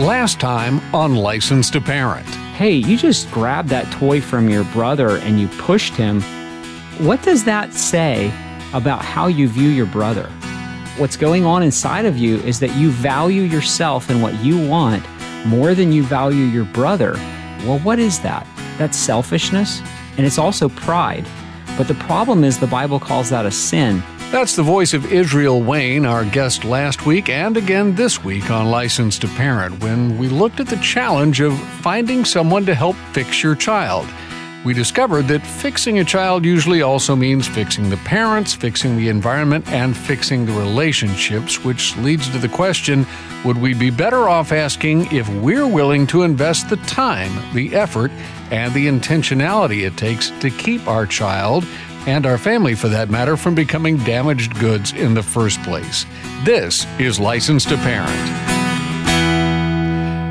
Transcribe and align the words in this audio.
Last 0.00 0.38
time 0.38 0.82
on 0.94 1.14
Licensed 1.14 1.72
to 1.72 1.80
Parent. 1.80 2.26
Hey, 2.54 2.74
you 2.74 2.98
just 2.98 3.30
grabbed 3.30 3.70
that 3.70 3.90
toy 3.90 4.20
from 4.20 4.46
your 4.46 4.64
brother 4.64 5.16
and 5.16 5.40
you 5.40 5.48
pushed 5.48 5.94
him. 5.94 6.20
What 6.98 7.22
does 7.22 7.44
that 7.44 7.72
say 7.72 8.30
about 8.74 9.02
how 9.02 9.28
you 9.28 9.48
view 9.48 9.70
your 9.70 9.86
brother? 9.86 10.28
What's 10.98 11.16
going 11.16 11.46
on 11.46 11.62
inside 11.62 12.04
of 12.04 12.18
you 12.18 12.36
is 12.40 12.60
that 12.60 12.76
you 12.76 12.90
value 12.90 13.40
yourself 13.40 14.10
and 14.10 14.20
what 14.20 14.34
you 14.40 14.68
want 14.68 15.02
more 15.46 15.74
than 15.74 15.92
you 15.92 16.02
value 16.02 16.44
your 16.44 16.66
brother. 16.66 17.14
Well, 17.64 17.78
what 17.78 17.98
is 17.98 18.20
that? 18.20 18.46
That's 18.76 18.98
selfishness 18.98 19.80
and 20.18 20.26
it's 20.26 20.36
also 20.36 20.68
pride. 20.68 21.26
But 21.78 21.88
the 21.88 21.94
problem 21.94 22.44
is 22.44 22.58
the 22.58 22.66
Bible 22.66 23.00
calls 23.00 23.30
that 23.30 23.46
a 23.46 23.50
sin. 23.50 24.02
That's 24.32 24.56
the 24.56 24.62
voice 24.64 24.92
of 24.92 25.12
Israel 25.12 25.62
Wayne, 25.62 26.04
our 26.04 26.24
guest 26.24 26.64
last 26.64 27.06
week 27.06 27.28
and 27.28 27.56
again 27.56 27.94
this 27.94 28.24
week 28.24 28.50
on 28.50 28.70
Licensed 28.70 29.20
to 29.20 29.28
Parent, 29.28 29.80
when 29.80 30.18
we 30.18 30.28
looked 30.28 30.58
at 30.58 30.66
the 30.66 30.76
challenge 30.78 31.40
of 31.40 31.56
finding 31.80 32.24
someone 32.24 32.66
to 32.66 32.74
help 32.74 32.96
fix 33.12 33.40
your 33.42 33.54
child. 33.54 34.06
We 34.64 34.74
discovered 34.74 35.28
that 35.28 35.46
fixing 35.46 36.00
a 36.00 36.04
child 36.04 36.44
usually 36.44 36.82
also 36.82 37.14
means 37.14 37.46
fixing 37.46 37.88
the 37.88 37.98
parents, 37.98 38.52
fixing 38.52 38.96
the 38.96 39.08
environment, 39.08 39.68
and 39.68 39.96
fixing 39.96 40.44
the 40.44 40.52
relationships, 40.54 41.64
which 41.64 41.96
leads 41.98 42.28
to 42.30 42.38
the 42.38 42.48
question 42.48 43.06
would 43.44 43.56
we 43.56 43.74
be 43.74 43.90
better 43.90 44.28
off 44.28 44.50
asking 44.50 45.06
if 45.12 45.28
we're 45.36 45.68
willing 45.68 46.04
to 46.08 46.24
invest 46.24 46.68
the 46.68 46.78
time, 46.78 47.30
the 47.54 47.76
effort, 47.76 48.10
and 48.50 48.74
the 48.74 48.88
intentionality 48.88 49.86
it 49.86 49.96
takes 49.96 50.30
to 50.40 50.50
keep 50.50 50.84
our 50.88 51.06
child 51.06 51.64
and 52.06 52.24
our 52.24 52.38
family 52.38 52.74
for 52.74 52.88
that 52.88 53.10
matter, 53.10 53.36
from 53.36 53.54
becoming 53.54 53.96
damaged 53.98 54.58
goods 54.58 54.92
in 54.92 55.14
the 55.14 55.22
first 55.22 55.62
place. 55.62 56.06
This 56.44 56.86
is 56.98 57.20
Licensed 57.20 57.68
to 57.68 57.76
Parent. 57.76 58.56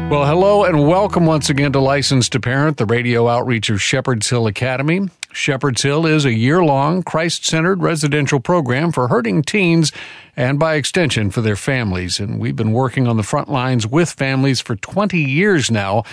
Well, 0.10 0.26
hello 0.26 0.66
and 0.66 0.88
welcome 0.88 1.26
once 1.26 1.50
again 1.50 1.72
to 1.72 1.80
Licensed 1.80 2.32
to 2.34 2.40
Parent, 2.40 2.78
the 2.78 2.86
radio 2.86 3.28
outreach 3.28 3.72
of 3.72 3.82
Shepherd's 3.82 4.30
Hill 4.30 4.46
Academy. 4.46 5.10
Shepherd's 5.34 5.82
Hill 5.82 6.06
is 6.06 6.26
a 6.26 6.34
year 6.34 6.64
long, 6.64 7.02
Christ 7.02 7.44
centered 7.44 7.82
residential 7.82 8.40
program 8.40 8.92
for 8.92 9.08
hurting 9.08 9.42
teens 9.42 9.92
and 10.38 10.60
by 10.60 10.76
extension 10.76 11.32
for 11.32 11.42
their 11.42 11.56
families. 11.56 12.20
And 12.20 12.40
we've 12.40 12.56
been 12.56 12.72
working 12.72 13.08
on 13.08 13.18
the 13.18 13.24
front 13.24 13.50
lines 13.50 13.88
with 13.88 14.12
families 14.12 14.62
for 14.62 14.76
20 14.76 15.20
years 15.20 15.72
now 15.72 16.04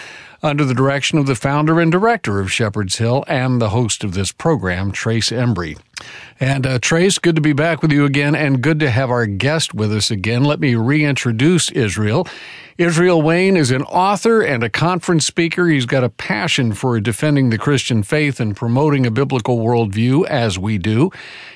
under 0.42 0.64
the 0.64 0.74
direction 0.74 1.18
of 1.18 1.26
the 1.26 1.36
founder 1.36 1.78
and 1.78 1.92
director 1.92 2.40
of 2.40 2.50
Shepherd's 2.50 2.98
Hill 2.98 3.24
and 3.28 3.60
the 3.60 3.70
host 3.70 4.02
of 4.02 4.14
this 4.14 4.32
program, 4.32 4.90
Trace 4.90 5.30
Embry. 5.30 5.78
And 6.40 6.66
uh, 6.66 6.78
Trace, 6.80 7.18
good 7.18 7.36
to 7.36 7.40
be 7.40 7.52
back 7.52 7.82
with 7.82 7.92
you 7.92 8.04
again, 8.04 8.34
and 8.34 8.60
good 8.60 8.80
to 8.80 8.90
have 8.90 9.10
our 9.10 9.26
guest 9.26 9.74
with 9.74 9.92
us 9.92 10.10
again. 10.10 10.44
Let 10.44 10.60
me 10.60 10.74
reintroduce 10.74 11.70
Israel. 11.70 12.26
Israel 12.78 13.20
Wayne 13.20 13.56
is 13.56 13.70
an 13.70 13.82
author 13.82 14.40
and 14.40 14.64
a 14.64 14.70
conference 14.70 15.26
speaker. 15.26 15.68
He's 15.68 15.86
got 15.86 16.02
a 16.02 16.08
passion 16.08 16.72
for 16.72 16.98
defending 17.00 17.50
the 17.50 17.58
Christian 17.58 18.02
faith 18.02 18.40
and 18.40 18.56
promoting 18.56 19.06
a 19.06 19.10
biblical 19.10 19.58
worldview, 19.58 20.26
as 20.26 20.58
we 20.58 20.78
do. 20.78 21.10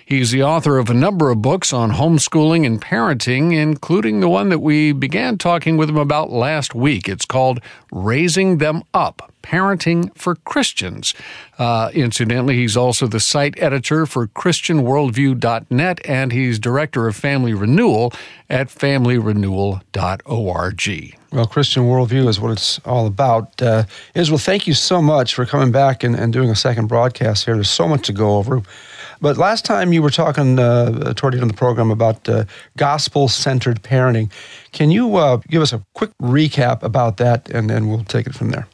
He's 0.05 0.31
the 0.31 0.43
author 0.43 0.79
of 0.79 0.89
a 0.91 0.95
number 0.95 1.31
of 1.31 1.43
books 1.43 1.73
on 1.73 1.93
homeschooling 1.93 2.67
and 2.67 2.81
parenting, 2.81 3.57
including 3.57 4.21
the 4.21 4.29
one 4.29 4.51
that 4.51 4.61
we 4.61 4.93
began 4.93 5.39
talking 5.39 5.77
with 5.77 5.89
him 5.89 5.97
about 5.97 6.31
last 6.31 6.75
week. 6.75 7.09
It's 7.09 7.25
called 7.25 7.61
Raising 7.91 8.59
Them 8.59 8.83
Up 8.95 9.33
Parenting 9.47 10.11
for 10.17 10.35
Christians. 10.35 11.15
Uh, 11.57 11.91
incidentally, 11.95 12.57
he's 12.57 12.77
also 12.77 13.07
the 13.07 13.21
site 13.21 13.57
editor 13.61 14.05
for 14.05 14.27
ChristianWorldview.net 14.27 16.01
and 16.05 16.33
he's 16.33 16.59
director 16.59 17.07
of 17.07 17.15
family 17.15 17.55
renewal 17.55 18.13
at 18.51 18.67
FamilyRenewal.org. 18.67 21.17
Well, 21.33 21.47
Christian 21.47 21.85
Worldview 21.85 22.27
is 22.27 22.41
what 22.41 22.51
it's 22.51 22.81
all 22.81 23.07
about. 23.07 23.63
Uh, 23.63 23.85
Israel, 24.17 24.39
thank 24.39 24.67
you 24.67 24.75
so 24.75 25.01
much 25.01 25.35
for 25.35 25.47
coming 25.47 25.71
back 25.71 26.03
and, 26.03 26.17
and 26.17 26.33
doing 26.33 26.51
a 26.51 26.57
second 26.57 26.89
broadcast 26.89 27.45
here. 27.45 27.55
There's 27.55 27.69
so 27.69 27.87
much 27.87 28.07
to 28.07 28.13
go 28.13 28.39
over. 28.39 28.63
But 29.21 29.37
last 29.37 29.65
time 29.65 29.93
you 29.93 30.03
were 30.03 30.11
talking 30.11 30.59
uh, 30.59 31.13
toward 31.15 31.35
the 31.35 31.39
end 31.39 31.45
of 31.45 31.49
the 31.49 31.59
program 31.59 31.93
about 31.93 32.29
uh, 32.29 32.47
gospel 32.77 33.29
centered 33.29 33.83
parenting. 33.83 34.33
Can 34.73 34.91
you 34.91 35.17
uh, 35.17 35.37
give 35.49 35.63
us 35.63 35.73
a 35.73 35.85
quick 35.95 36.11
recap 36.21 36.83
about 36.83 37.19
that 37.19 37.49
and 37.51 37.71
then 37.71 37.89
we'll 37.89 38.05
take 38.05 38.27
it 38.27 38.35
from 38.35 38.51
there? 38.51 38.67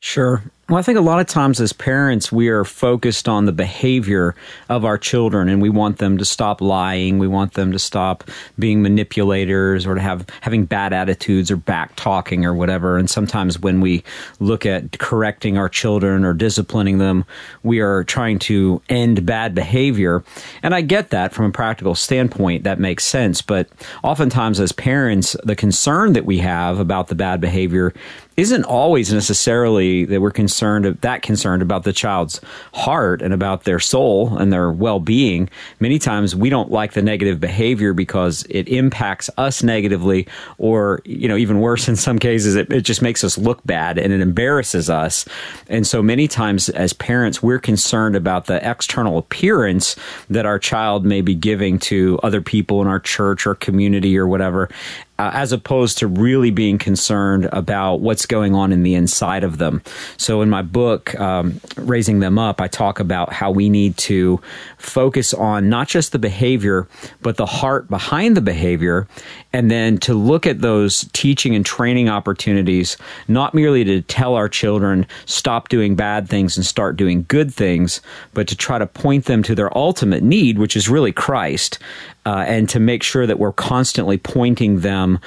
Sure. 0.00 0.42
Well, 0.68 0.78
I 0.78 0.82
think 0.82 0.98
a 0.98 1.02
lot 1.02 1.20
of 1.20 1.28
times 1.28 1.60
as 1.60 1.72
parents, 1.72 2.32
we 2.32 2.48
are 2.48 2.64
focused 2.64 3.28
on 3.28 3.44
the 3.44 3.52
behavior 3.52 4.34
of 4.68 4.84
our 4.84 4.98
children 4.98 5.48
and 5.48 5.62
we 5.62 5.70
want 5.70 5.98
them 5.98 6.18
to 6.18 6.24
stop 6.24 6.60
lying. 6.60 7.18
We 7.20 7.28
want 7.28 7.54
them 7.54 7.70
to 7.70 7.78
stop 7.78 8.24
being 8.58 8.82
manipulators 8.82 9.86
or 9.86 9.94
to 9.94 10.00
have 10.00 10.26
having 10.40 10.64
bad 10.64 10.92
attitudes 10.92 11.52
or 11.52 11.56
back 11.56 11.94
talking 11.94 12.44
or 12.44 12.52
whatever. 12.52 12.98
And 12.98 13.08
sometimes 13.08 13.60
when 13.60 13.80
we 13.80 14.02
look 14.40 14.66
at 14.66 14.98
correcting 14.98 15.56
our 15.56 15.68
children 15.68 16.24
or 16.24 16.34
disciplining 16.34 16.98
them, 16.98 17.24
we 17.62 17.78
are 17.80 18.02
trying 18.02 18.40
to 18.40 18.82
end 18.88 19.24
bad 19.24 19.54
behavior. 19.54 20.24
And 20.64 20.74
I 20.74 20.80
get 20.80 21.10
that 21.10 21.32
from 21.32 21.44
a 21.46 21.52
practical 21.52 21.94
standpoint. 21.94 22.64
That 22.64 22.80
makes 22.80 23.04
sense. 23.04 23.40
But 23.40 23.68
oftentimes 24.02 24.58
as 24.58 24.72
parents, 24.72 25.36
the 25.44 25.54
concern 25.54 26.12
that 26.14 26.26
we 26.26 26.38
have 26.38 26.80
about 26.80 27.06
the 27.06 27.14
bad 27.14 27.40
behavior 27.40 27.94
isn't 28.36 28.64
always 28.64 29.12
necessarily 29.12 30.04
that 30.04 30.20
we're 30.20 30.30
concerned 30.30 30.84
that 30.84 31.22
concerned 31.22 31.62
about 31.62 31.84
the 31.84 31.92
child's 31.92 32.40
heart 32.74 33.22
and 33.22 33.32
about 33.32 33.64
their 33.64 33.80
soul 33.80 34.36
and 34.36 34.52
their 34.52 34.70
well-being. 34.70 35.48
Many 35.80 35.98
times 35.98 36.36
we 36.36 36.50
don't 36.50 36.70
like 36.70 36.92
the 36.92 37.02
negative 37.02 37.40
behavior 37.40 37.94
because 37.94 38.44
it 38.50 38.68
impacts 38.68 39.30
us 39.38 39.62
negatively 39.62 40.28
or, 40.58 41.00
you 41.04 41.28
know, 41.28 41.36
even 41.36 41.60
worse 41.60 41.88
in 41.96 41.96
some 41.96 42.18
cases 42.18 42.56
it, 42.56 42.70
it 42.70 42.82
just 42.82 43.02
makes 43.02 43.24
us 43.24 43.38
look 43.38 43.64
bad 43.64 43.98
and 43.98 44.12
it 44.12 44.20
embarrasses 44.20 44.90
us. 44.90 45.24
And 45.68 45.86
so 45.86 46.02
many 46.02 46.28
times 46.28 46.68
as 46.68 46.92
parents 46.92 47.42
we're 47.42 47.58
concerned 47.58 48.16
about 48.16 48.46
the 48.46 48.68
external 48.68 49.18
appearance 49.18 49.96
that 50.28 50.44
our 50.44 50.58
child 50.58 51.04
may 51.04 51.22
be 51.22 51.34
giving 51.34 51.78
to 51.78 52.18
other 52.22 52.42
people 52.42 52.82
in 52.82 52.88
our 52.88 53.00
church 53.00 53.46
or 53.46 53.54
community 53.54 54.18
or 54.18 54.26
whatever 54.26 54.68
uh, 55.18 55.30
as 55.32 55.52
opposed 55.52 55.98
to 55.98 56.06
really 56.06 56.50
being 56.50 56.78
concerned 56.78 57.48
about 57.52 58.00
what's 58.00 58.26
going 58.26 58.54
on 58.54 58.72
in 58.72 58.82
the 58.82 58.94
inside 58.94 59.44
of 59.44 59.58
them. 59.58 59.82
So, 60.16 60.42
in 60.42 60.50
my 60.50 60.62
book, 60.62 61.18
um, 61.18 61.60
Raising 61.76 62.20
Them 62.20 62.38
Up, 62.38 62.60
I 62.60 62.68
talk 62.68 63.00
about 63.00 63.32
how 63.32 63.50
we 63.50 63.68
need 63.68 63.96
to 63.98 64.40
focus 64.78 65.32
on 65.32 65.68
not 65.68 65.88
just 65.88 66.12
the 66.12 66.18
behavior, 66.18 66.86
but 67.22 67.36
the 67.36 67.46
heart 67.46 67.88
behind 67.88 68.36
the 68.36 68.42
behavior, 68.42 69.08
and 69.52 69.70
then 69.70 69.98
to 69.98 70.14
look 70.14 70.46
at 70.46 70.60
those 70.60 71.08
teaching 71.12 71.54
and 71.54 71.64
training 71.64 72.08
opportunities, 72.08 72.96
not 73.28 73.54
merely 73.54 73.84
to 73.84 74.02
tell 74.02 74.34
our 74.34 74.48
children, 74.48 75.06
stop 75.24 75.68
doing 75.68 75.96
bad 75.96 76.28
things 76.28 76.56
and 76.56 76.66
start 76.66 76.96
doing 76.96 77.24
good 77.28 77.52
things, 77.52 78.00
but 78.34 78.46
to 78.48 78.56
try 78.56 78.78
to 78.78 78.86
point 78.86 79.24
them 79.24 79.42
to 79.42 79.54
their 79.54 79.76
ultimate 79.76 80.22
need, 80.22 80.58
which 80.58 80.76
is 80.76 80.88
really 80.88 81.12
Christ, 81.12 81.78
uh, 82.26 82.44
and 82.46 82.68
to 82.68 82.80
make 82.80 83.04
sure 83.04 83.26
that 83.26 83.38
we're 83.38 83.52
constantly 83.52 84.18
pointing 84.18 84.80
them 84.80 85.20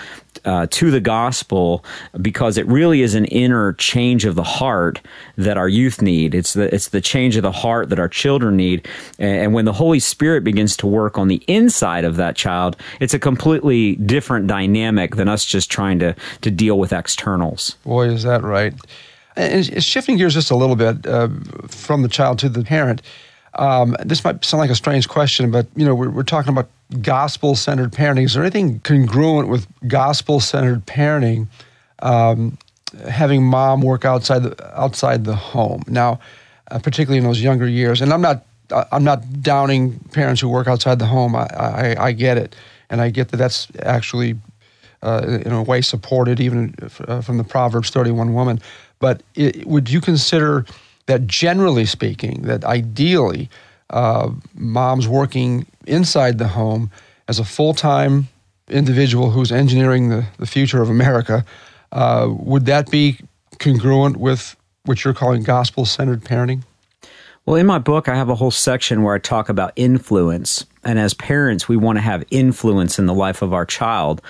uh, 0.46 0.68
to 0.70 0.92
the 0.92 1.00
gospel 1.00 1.84
because 2.22 2.58
it 2.58 2.68
really 2.68 3.02
is 3.02 3.16
an 3.16 3.26
inner 3.26 3.74
change 3.74 4.26
of 4.26 4.36
the 4.36 4.44
heart 4.44 5.02
that 5.38 5.58
our 5.58 5.70
youth 5.70 6.02
need. 6.02 6.36
It's 6.36 6.54
the 6.54 6.74
it's 6.74 6.90
the 6.90 7.02
change 7.02 7.38
of 7.38 7.44
the 7.44 7.52
heart 7.52 7.90
that 7.90 8.00
our 8.00 8.10
children 8.10 8.58
need. 8.58 8.88
And 9.18 9.54
when 9.54 9.66
the 9.66 9.74
Holy 9.74 10.00
Spirit 10.00 10.44
begins 10.44 10.76
to 10.78 10.88
work 10.88 11.18
on 11.18 11.30
the 11.30 11.42
inside 11.48 12.04
of 12.04 12.18
that 12.18 12.36
child, 12.36 12.76
it's 13.00 13.14
a 13.14 13.20
completely 13.20 13.96
different 13.96 14.48
dynamic 14.48 15.16
than 15.16 15.30
us 15.30 15.46
just 15.46 15.72
trying 15.72 16.00
to 16.00 16.16
to 16.42 16.52
deal 16.52 16.78
with 16.78 16.92
externals. 16.92 17.76
Boy, 17.84 18.10
is 18.10 18.24
that 18.24 18.44
right. 18.44 18.74
And 19.38 19.84
shifting 19.84 20.18
gears 20.18 20.34
just 20.34 20.52
a 20.52 20.56
little 20.56 20.76
bit 20.76 21.08
uh, 21.08 21.30
from 21.70 22.02
the 22.02 22.10
child 22.10 22.40
to 22.40 22.50
the 22.50 22.64
parent. 22.64 23.02
Um, 23.54 23.96
this 24.04 24.24
might 24.24 24.44
sound 24.44 24.60
like 24.60 24.70
a 24.70 24.76
strange 24.76 25.08
question, 25.08 25.50
but 25.50 25.68
you 25.76 25.86
know 25.86 25.96
we're, 25.96 26.10
we're 26.10 26.24
talking 26.24 26.52
about 26.52 26.70
gospel 27.02 27.56
centered 27.56 27.92
parenting. 27.92 28.26
Is 28.26 28.34
there 28.34 28.44
anything 28.44 28.80
congruent 28.82 29.48
with 29.48 29.68
gospel 29.88 30.40
centered 30.40 30.86
parenting? 30.86 31.48
Um, 32.02 32.58
having 33.08 33.44
mom 33.44 33.82
work 33.82 34.06
outside 34.06 34.44
the 34.44 34.80
outside 34.80 35.26
the 35.26 35.36
home 35.36 35.84
now, 35.88 36.20
uh, 36.72 36.80
particularly 36.80 37.20
in 37.20 37.24
those 37.24 37.42
younger 37.42 37.68
years. 37.68 38.02
And 38.02 38.12
I'm 38.12 38.22
not 38.22 38.46
I'm 38.92 39.04
not 39.04 39.42
downing 39.42 40.00
parents 40.12 40.42
who 40.42 40.50
work 40.50 40.68
outside 40.68 41.00
the 41.00 41.06
home. 41.06 41.36
I 41.36 41.48
I, 41.56 42.06
I 42.08 42.12
get 42.12 42.38
it, 42.38 42.56
and 42.90 43.02
I 43.02 43.10
get 43.10 43.30
that 43.30 43.38
that's 43.38 43.68
actually 43.84 44.40
uh, 45.02 45.40
in 45.46 45.52
a 45.52 45.64
way 45.64 45.82
supported 45.82 46.40
even 46.40 46.76
uh, 47.08 47.22
from 47.22 47.38
the 47.38 47.44
Proverbs 47.44 47.90
31 47.90 48.34
woman. 48.34 48.60
But 49.00 49.24
it, 49.36 49.66
would 49.66 49.90
you 49.90 50.02
consider 50.02 50.66
that 51.06 51.26
generally 51.26 51.86
speaking, 51.86 52.42
that 52.44 52.64
ideally, 52.66 53.50
uh, 53.90 54.32
moms 54.54 55.08
working 55.08 55.66
inside 55.88 56.38
the 56.38 56.48
home 56.48 56.92
as 57.28 57.40
a 57.40 57.46
full 57.46 57.74
time 57.74 58.28
individual 58.70 59.32
who's 59.32 59.52
engineering 59.52 60.10
the, 60.10 60.26
the 60.38 60.46
future 60.46 60.82
of 60.82 60.90
America, 60.90 61.46
uh, 61.92 62.28
would 62.30 62.66
that 62.66 62.90
be 62.92 63.20
congruent 63.60 64.18
with 64.18 64.56
what 64.86 65.04
you're 65.04 65.14
calling 65.14 65.44
gospel 65.44 65.86
centered 65.86 66.24
parenting? 66.24 66.64
Well, 67.46 67.56
in 67.56 67.66
my 67.66 67.80
book, 67.80 68.08
I 68.08 68.16
have 68.16 68.30
a 68.30 68.36
whole 68.36 68.52
section 68.52 69.02
where 69.02 69.16
I 69.16 69.18
talk 69.18 69.50
about 69.50 69.74
influence. 69.76 70.66
And 70.84 71.00
as 71.00 71.16
parents, 71.16 71.68
we 71.68 71.78
want 71.78 71.98
to 71.98 72.02
have 72.02 72.24
influence 72.30 73.00
in 73.00 73.08
the 73.08 73.14
life 73.14 73.42
of 73.42 73.54
our 73.54 73.66
child. 73.66 74.22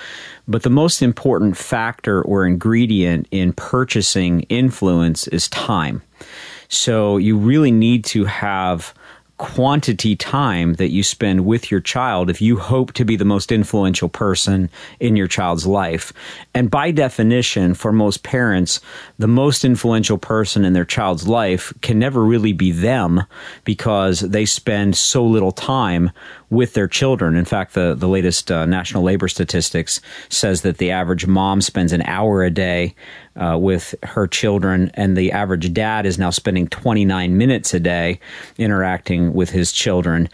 But 0.47 0.63
the 0.63 0.69
most 0.69 1.01
important 1.01 1.57
factor 1.57 2.21
or 2.21 2.45
ingredient 2.45 3.27
in 3.29 3.51
purchasing 3.53 4.41
influence 4.43 5.27
is 5.27 5.49
time. 5.49 6.01
So 6.69 7.17
you 7.17 7.37
really 7.37 7.71
need 7.71 8.05
to 8.05 8.23
have 8.25 8.93
quantity 9.39 10.17
time 10.17 10.73
that 10.73 10.91
you 10.91 11.01
spend 11.01 11.45
with 11.45 11.71
your 11.71 11.79
child 11.79 12.29
if 12.29 12.41
you 12.41 12.57
hope 12.57 12.91
to 12.91 13.05
be 13.05 13.15
the 13.15 13.25
most 13.25 13.53
influential 13.53 14.09
person 14.09 14.69
in 14.99 15.15
your 15.15 15.27
child's 15.27 15.65
life. 15.65 16.11
And 16.53 16.69
by 16.69 16.91
definition, 16.91 17.73
for 17.73 17.93
most 17.93 18.21
parents, 18.21 18.81
the 19.17 19.29
most 19.29 19.63
influential 19.63 20.17
person 20.17 20.65
in 20.65 20.73
their 20.73 20.85
child's 20.85 21.25
life 21.25 21.73
can 21.81 21.97
never 21.97 22.23
really 22.23 22.51
be 22.51 22.71
them 22.71 23.23
because 23.63 24.19
they 24.19 24.45
spend 24.45 24.97
so 24.97 25.25
little 25.25 25.53
time 25.53 26.11
with 26.49 26.73
their 26.73 26.87
children. 26.87 27.35
In 27.35 27.45
fact, 27.45 27.75
the, 27.75 27.95
the 27.95 28.07
latest 28.07 28.51
uh, 28.51 28.65
national 28.65 29.03
labor 29.03 29.27
statistics 29.27 30.01
says 30.29 30.63
that 30.63 30.79
the 30.79 30.91
average 30.91 31.27
mom 31.27 31.61
spends 31.61 31.93
an 31.93 32.01
hour 32.01 32.43
a 32.43 32.49
day 32.49 32.95
uh, 33.35 33.57
with 33.57 33.95
her 34.03 34.27
children, 34.27 34.91
and 34.95 35.15
the 35.15 35.31
average 35.31 35.71
dad 35.73 36.05
is 36.05 36.17
now 36.17 36.29
spending 36.29 36.67
29 36.67 37.37
minutes 37.37 37.73
a 37.73 37.79
day 37.79 38.19
interacting 38.57 39.28
with 39.33 39.49
his 39.49 39.71
children. 39.71 40.29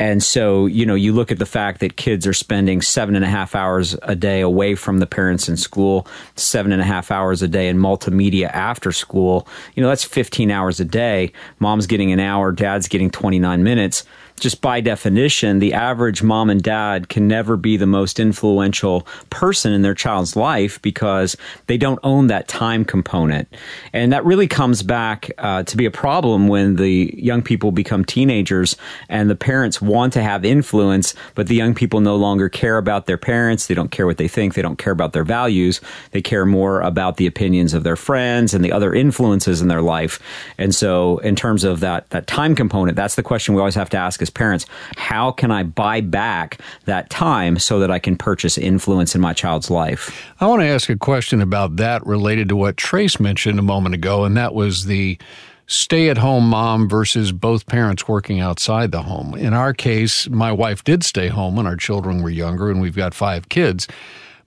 And 0.00 0.22
so, 0.22 0.64
you 0.64 0.86
know, 0.86 0.94
you 0.94 1.12
look 1.12 1.30
at 1.30 1.38
the 1.38 1.44
fact 1.44 1.80
that 1.80 1.96
kids 1.96 2.26
are 2.26 2.32
spending 2.32 2.80
seven 2.80 3.14
and 3.14 3.24
a 3.24 3.28
half 3.28 3.54
hours 3.54 3.94
a 4.02 4.16
day 4.16 4.40
away 4.40 4.74
from 4.74 4.98
the 4.98 5.06
parents 5.06 5.46
in 5.46 5.58
school, 5.58 6.06
seven 6.36 6.72
and 6.72 6.80
a 6.80 6.86
half 6.86 7.10
hours 7.10 7.42
a 7.42 7.48
day 7.48 7.68
in 7.68 7.76
multimedia 7.76 8.46
after 8.46 8.92
school. 8.92 9.46
You 9.74 9.82
know, 9.82 9.90
that's 9.90 10.04
15 10.04 10.50
hours 10.50 10.80
a 10.80 10.86
day. 10.86 11.32
Mom's 11.58 11.86
getting 11.86 12.12
an 12.12 12.20
hour, 12.20 12.50
dad's 12.50 12.88
getting 12.88 13.10
29 13.10 13.62
minutes 13.62 14.04
just 14.40 14.60
by 14.60 14.80
definition, 14.80 15.58
the 15.58 15.74
average 15.74 16.22
mom 16.22 16.50
and 16.50 16.62
dad 16.62 17.08
can 17.08 17.28
never 17.28 17.56
be 17.56 17.76
the 17.76 17.86
most 17.86 18.18
influential 18.18 19.06
person 19.28 19.72
in 19.72 19.82
their 19.82 19.94
child's 19.94 20.34
life 20.34 20.80
because 20.82 21.36
they 21.66 21.76
don't 21.76 22.00
own 22.02 22.28
that 22.28 22.48
time 22.48 22.84
component. 22.84 23.48
And 23.92 24.12
that 24.12 24.24
really 24.24 24.48
comes 24.48 24.82
back 24.82 25.30
uh, 25.38 25.62
to 25.64 25.76
be 25.76 25.84
a 25.84 25.90
problem 25.90 26.48
when 26.48 26.76
the 26.76 27.14
young 27.16 27.42
people 27.42 27.70
become 27.70 28.04
teenagers 28.04 28.76
and 29.08 29.28
the 29.28 29.36
parents 29.36 29.80
want 29.80 30.12
to 30.14 30.22
have 30.22 30.44
influence, 30.44 31.14
but 31.34 31.46
the 31.46 31.54
young 31.54 31.74
people 31.74 32.00
no 32.00 32.16
longer 32.16 32.48
care 32.48 32.78
about 32.78 33.06
their 33.06 33.18
parents. 33.18 33.66
They 33.66 33.74
don't 33.74 33.90
care 33.90 34.06
what 34.06 34.16
they 34.16 34.28
think. 34.28 34.54
They 34.54 34.62
don't 34.62 34.78
care 34.78 34.92
about 34.92 35.12
their 35.12 35.24
values. 35.24 35.80
They 36.12 36.22
care 36.22 36.46
more 36.46 36.80
about 36.80 37.18
the 37.18 37.26
opinions 37.26 37.74
of 37.74 37.82
their 37.82 37.96
friends 37.96 38.54
and 38.54 38.64
the 38.64 38.72
other 38.72 38.94
influences 38.94 39.60
in 39.60 39.68
their 39.68 39.82
life. 39.82 40.18
And 40.56 40.74
so, 40.74 41.18
in 41.18 41.36
terms 41.36 41.64
of 41.64 41.80
that, 41.80 42.08
that 42.10 42.26
time 42.26 42.54
component, 42.54 42.96
that's 42.96 43.16
the 43.16 43.22
question 43.22 43.54
we 43.54 43.60
always 43.60 43.74
have 43.74 43.90
to 43.90 43.96
ask 43.96 44.22
is 44.22 44.29
as 44.30 44.34
parents, 44.34 44.66
how 44.96 45.32
can 45.32 45.50
I 45.50 45.62
buy 45.64 46.00
back 46.00 46.60
that 46.84 47.10
time 47.10 47.58
so 47.58 47.80
that 47.80 47.90
I 47.90 47.98
can 47.98 48.16
purchase 48.16 48.56
influence 48.56 49.14
in 49.14 49.20
my 49.20 49.32
child's 49.32 49.70
life? 49.70 50.24
I 50.40 50.46
want 50.46 50.62
to 50.62 50.66
ask 50.66 50.88
a 50.88 50.96
question 50.96 51.40
about 51.40 51.76
that 51.76 52.04
related 52.06 52.48
to 52.50 52.56
what 52.56 52.76
Trace 52.76 53.18
mentioned 53.20 53.58
a 53.58 53.62
moment 53.62 53.94
ago, 53.94 54.24
and 54.24 54.36
that 54.36 54.54
was 54.54 54.86
the 54.86 55.18
stay 55.66 56.08
at 56.08 56.18
home 56.18 56.48
mom 56.48 56.88
versus 56.88 57.32
both 57.32 57.66
parents 57.66 58.08
working 58.08 58.40
outside 58.40 58.90
the 58.90 59.02
home. 59.02 59.34
In 59.34 59.54
our 59.54 59.72
case, 59.72 60.28
my 60.28 60.52
wife 60.52 60.82
did 60.82 61.04
stay 61.04 61.28
home 61.28 61.56
when 61.56 61.66
our 61.66 61.76
children 61.76 62.22
were 62.22 62.30
younger, 62.30 62.70
and 62.70 62.80
we've 62.80 62.96
got 62.96 63.14
five 63.14 63.48
kids. 63.48 63.86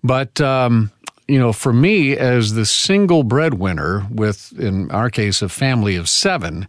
But, 0.03 0.41
um, 0.41 0.91
you 1.29 1.39
know, 1.39 1.53
for 1.53 1.71
me, 1.71 2.17
as 2.17 2.53
the 2.53 2.65
single 2.65 3.23
breadwinner 3.23 4.05
with, 4.11 4.51
in 4.59 4.91
our 4.91 5.09
case, 5.09 5.41
a 5.41 5.47
family 5.47 5.95
of 5.95 6.09
seven, 6.09 6.67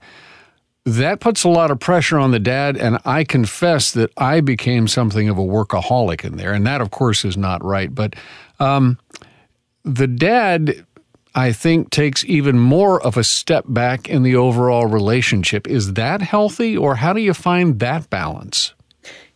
that 0.85 1.21
puts 1.21 1.45
a 1.45 1.49
lot 1.49 1.71
of 1.71 1.81
pressure 1.81 2.19
on 2.19 2.31
the 2.31 2.39
dad. 2.39 2.77
And 2.77 2.99
I 3.05 3.25
confess 3.25 3.93
that 3.93 4.11
I 4.17 4.41
became 4.41 4.87
something 4.87 5.29
of 5.29 5.39
a 5.39 5.43
workaholic 5.43 6.25
in 6.25 6.37
there. 6.37 6.53
And 6.53 6.67
that, 6.67 6.81
of 6.81 6.91
course, 6.91 7.25
is 7.25 7.37
not 7.37 7.65
right. 7.65 7.95
But 7.95 8.15
um, 8.61 8.99
the 9.85 10.07
dad, 10.07 10.85
I 11.35 11.53
think, 11.53 11.91
takes 11.91 12.25
even 12.25 12.59
more 12.59 13.03
of 13.03 13.17
a 13.17 13.25
step 13.25 13.65
back 13.67 14.09
in 14.09 14.23
the 14.23 14.37
overall 14.37 14.87
relationship. 14.87 15.67
Is 15.67 15.95
that 15.95 16.21
healthy, 16.21 16.77
or 16.77 16.97
how 16.97 17.13
do 17.13 17.21
you 17.21 17.35
find 17.35 17.79
that 17.81 18.11
balance? 18.11 18.75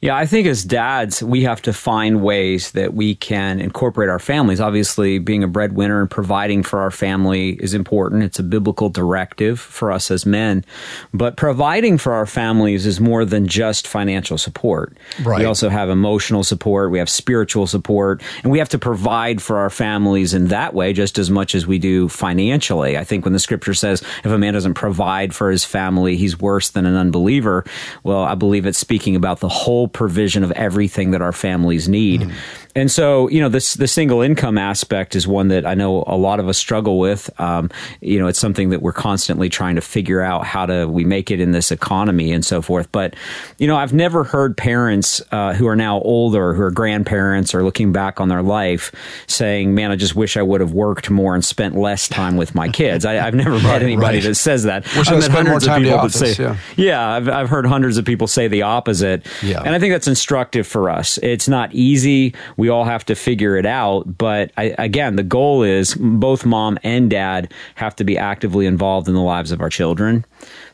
Yeah, 0.01 0.17
I 0.17 0.27
think 0.27 0.47
as 0.47 0.63
dads, 0.63 1.25
we 1.25 1.43
have 1.43 1.61
to 1.63 1.73
find 1.73 2.23
ways 2.23 2.71
that 2.71 2.95
we 2.95 3.17
can 3.17 3.61
incorporate 3.61 4.09
our 4.09 4.21
families. 4.21 4.61
Obviously, 4.61 5.19
being 5.19 5.43
a 5.43 5.49
breadwinner 5.49 6.01
and 6.01 6.09
providing 6.09 6.63
for 6.63 6.79
our 6.79 6.93
family 6.93 7.55
is 7.55 7.75
important. 7.75 8.23
It's 8.23 8.39
a 8.39 8.45
biblical 8.45 8.91
directive 8.91 9.59
for 9.59 9.91
us 9.91 10.13
as 10.13 10.25
men. 10.25 10.65
But 11.13 11.37
providing 11.37 11.99
for 11.99 12.13
our 12.13 12.27
families 12.27 12.87
is 12.87 13.01
more 13.01 13.25
than 13.25 13.49
just 13.49 13.89
financial 13.89 14.39
support. 14.39 14.97
Right. 15.21 15.41
We 15.41 15.45
also 15.47 15.69
have 15.69 15.89
emotional 15.89 16.45
support, 16.45 16.93
we 16.93 17.01
have 17.01 17.11
spiritual 17.11 17.67
support, 17.67 18.23
and 18.45 18.53
we 18.53 18.61
have 18.61 18.69
to 18.69 18.79
provide 18.79 19.43
for 19.43 19.59
our 19.59 19.71
families 19.71 20.33
in 20.33 20.47
that 20.49 20.75
way 20.75 20.93
just 20.93 21.19
as 21.19 21.29
much 21.29 21.57
as 21.57 21.67
we 21.67 21.81
do 21.81 22.09
financially. 22.09 22.97
I 22.97 23.03
think 23.03 23.25
when 23.25 23.33
the 23.33 23.41
scripture 23.41 23.75
says 23.75 24.03
if 24.23 24.27
a 24.27 24.39
man 24.39 24.55
doesn't 24.55 24.75
provide 24.75 25.35
for 25.35 25.51
his 25.51 25.65
family, 25.65 26.17
he's 26.17 26.39
worse 26.39 26.71
than 26.71 26.87
an 26.87 26.95
unbeliever, 26.95 27.65
well, 28.05 28.23
I 28.23 28.37
believe 28.37 28.65
it's 28.65 28.79
speaking 28.79 29.17
about 29.17 29.41
the 29.41 29.49
whole 29.49 29.88
provision 29.89 30.45
of 30.45 30.51
everything 30.53 31.11
that 31.13 31.23
our 31.23 31.33
families 31.33 31.89
need. 31.89 32.23
Mm. 32.23 32.33
And 32.79 32.91
so, 32.91 33.29
you 33.29 33.41
know, 33.41 33.49
this 33.49 33.75
the 33.75 33.89
single 33.89 34.23
income 34.23 34.57
aspect 34.57 35.17
is 35.17 35.27
one 35.27 35.49
that 35.49 35.67
I 35.67 35.75
know 35.75 36.05
a 36.07 36.17
lot 36.17 36.39
of 36.39 36.49
us 36.49 36.57
struggle 36.57 36.99
with. 36.99 37.29
Um, 37.41 37.71
you 38.01 38.19
know, 38.19 38.29
it's 38.29 38.39
something 38.39 38.71
that 38.71 38.83
we're 38.83 38.93
constantly 38.93 39.49
trying 39.49 39.75
to 39.75 39.81
figure 39.81 40.23
out 40.23 40.47
how 40.47 40.65
to 40.67 40.87
we 40.87 41.05
make 41.05 41.31
it 41.31 41.41
in 41.41 41.51
this 41.51 41.73
economy 41.73 42.33
and 42.33 42.45
so 42.45 42.63
forth. 42.63 42.91
But 42.93 43.17
you 43.59 43.67
know, 43.67 43.77
I've 43.77 43.93
never 43.93 44.23
heard 44.23 44.57
parents 44.57 45.21
uh, 45.33 45.55
who 45.55 45.67
are 45.67 45.75
now 45.75 46.01
older, 46.03 46.55
who 46.55 46.63
are 46.63 46.71
grandparents, 46.71 47.53
or 47.53 47.65
looking 47.65 47.93
back 47.93 48.21
on 48.21 48.29
their 48.29 48.43
life, 48.43 48.93
saying, 49.27 49.75
"Man, 49.75 49.91
I 49.91 49.97
just 49.97 50.15
wish 50.15 50.37
I 50.37 50.43
would 50.43 50.61
have 50.61 50.73
worked 50.73 51.11
more 51.11 51.35
and 51.35 51.45
spent 51.45 51.77
less 51.77 52.09
time 52.09 52.37
with 52.37 52.55
my 52.55 52.69
kids." 52.69 53.05
I, 53.05 53.15
have 53.15 53.35
never 53.35 53.59
met 53.63 53.83
anybody 53.83 54.19
right. 54.19 54.23
that 54.25 54.37
says 54.37 54.63
that. 54.65 54.85
Wish 54.97 55.09
I've 55.09 55.19
met 55.19 55.31
hundreds 55.33 55.67
of 55.67 55.77
people 55.77 55.95
office, 55.95 56.21
that 56.21 56.35
say, 56.37 56.43
yeah, 56.43 56.57
yeah 56.77 57.09
I've, 57.09 57.29
I've 57.29 57.49
heard 57.49 57.67
hundreds 57.67 57.99
of 57.99 58.05
people 58.05 58.29
say 58.29 58.47
the 58.47 58.63
opposite. 58.63 59.27
Yeah. 59.43 59.63
and 59.65 59.75
I 59.75 59.81
think 59.81 59.93
that's 59.93 60.09
instructive 60.09 60.67
for 60.67 60.91
us. 60.91 61.19
It's 61.23 61.49
not 61.49 61.75
easy. 61.75 62.35
We 62.57 62.68
we 62.69 62.73
all 62.73 62.85
have 62.85 63.07
to 63.07 63.15
figure 63.15 63.57
it 63.57 63.65
out. 63.65 64.19
But 64.19 64.53
I, 64.59 64.75
again, 64.79 65.17
the 65.17 65.23
goal 65.23 65.63
is 65.63 65.95
both 65.95 66.45
mom 66.45 66.79
and 66.83 67.09
dad 67.09 67.55
have 67.77 67.97
to 67.97 68.05
be 68.05 68.19
actively 68.19 68.67
involved 68.67 69.09
in 69.09 69.15
the 69.15 69.23
lives 69.23 69.53
of 69.53 69.63
our 69.63 69.71
children. 69.71 70.27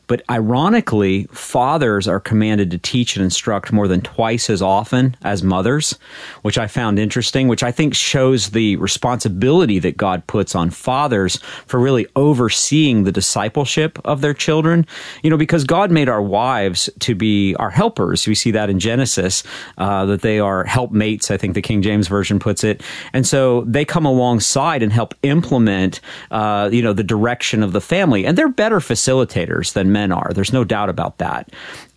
But 0.07 0.21
ironically, 0.29 1.25
fathers 1.31 2.07
are 2.07 2.19
commanded 2.19 2.71
to 2.71 2.77
teach 2.77 3.15
and 3.15 3.23
instruct 3.23 3.71
more 3.71 3.87
than 3.87 4.01
twice 4.01 4.49
as 4.49 4.61
often 4.61 5.15
as 5.23 5.43
mothers, 5.43 5.97
which 6.41 6.57
I 6.57 6.67
found 6.67 6.99
interesting, 6.99 7.47
which 7.47 7.63
I 7.63 7.71
think 7.71 7.95
shows 7.95 8.51
the 8.51 8.75
responsibility 8.77 9.79
that 9.79 9.97
God 9.97 10.25
puts 10.27 10.55
on 10.55 10.69
fathers 10.69 11.37
for 11.67 11.79
really 11.79 12.07
overseeing 12.15 13.03
the 13.03 13.11
discipleship 13.11 13.99
of 14.05 14.21
their 14.21 14.33
children. 14.33 14.85
You 15.23 15.29
know, 15.29 15.37
because 15.37 15.63
God 15.63 15.91
made 15.91 16.09
our 16.09 16.21
wives 16.21 16.89
to 16.99 17.15
be 17.15 17.55
our 17.55 17.69
helpers. 17.69 18.27
We 18.27 18.35
see 18.35 18.51
that 18.51 18.69
in 18.69 18.79
Genesis, 18.79 19.43
uh, 19.77 20.05
that 20.05 20.21
they 20.21 20.39
are 20.39 20.63
helpmates, 20.65 21.31
I 21.31 21.37
think 21.37 21.53
the 21.53 21.61
King 21.61 21.81
James 21.81 22.07
Version 22.07 22.39
puts 22.39 22.63
it. 22.63 22.83
And 23.13 23.25
so 23.25 23.61
they 23.61 23.85
come 23.85 24.05
alongside 24.05 24.83
and 24.83 24.91
help 24.91 25.15
implement, 25.23 26.01
uh, 26.31 26.69
you 26.71 26.81
know, 26.81 26.93
the 26.93 27.03
direction 27.03 27.63
of 27.63 27.71
the 27.73 27.81
family. 27.81 28.25
And 28.25 28.37
they're 28.37 28.49
better 28.49 28.79
facilitators 28.79 29.73
than 29.73 29.91
men 29.95 30.11
are. 30.11 30.31
There's 30.33 30.51
no 30.51 30.65
doubt 30.65 30.89
about 30.89 31.17
that. 31.19 31.49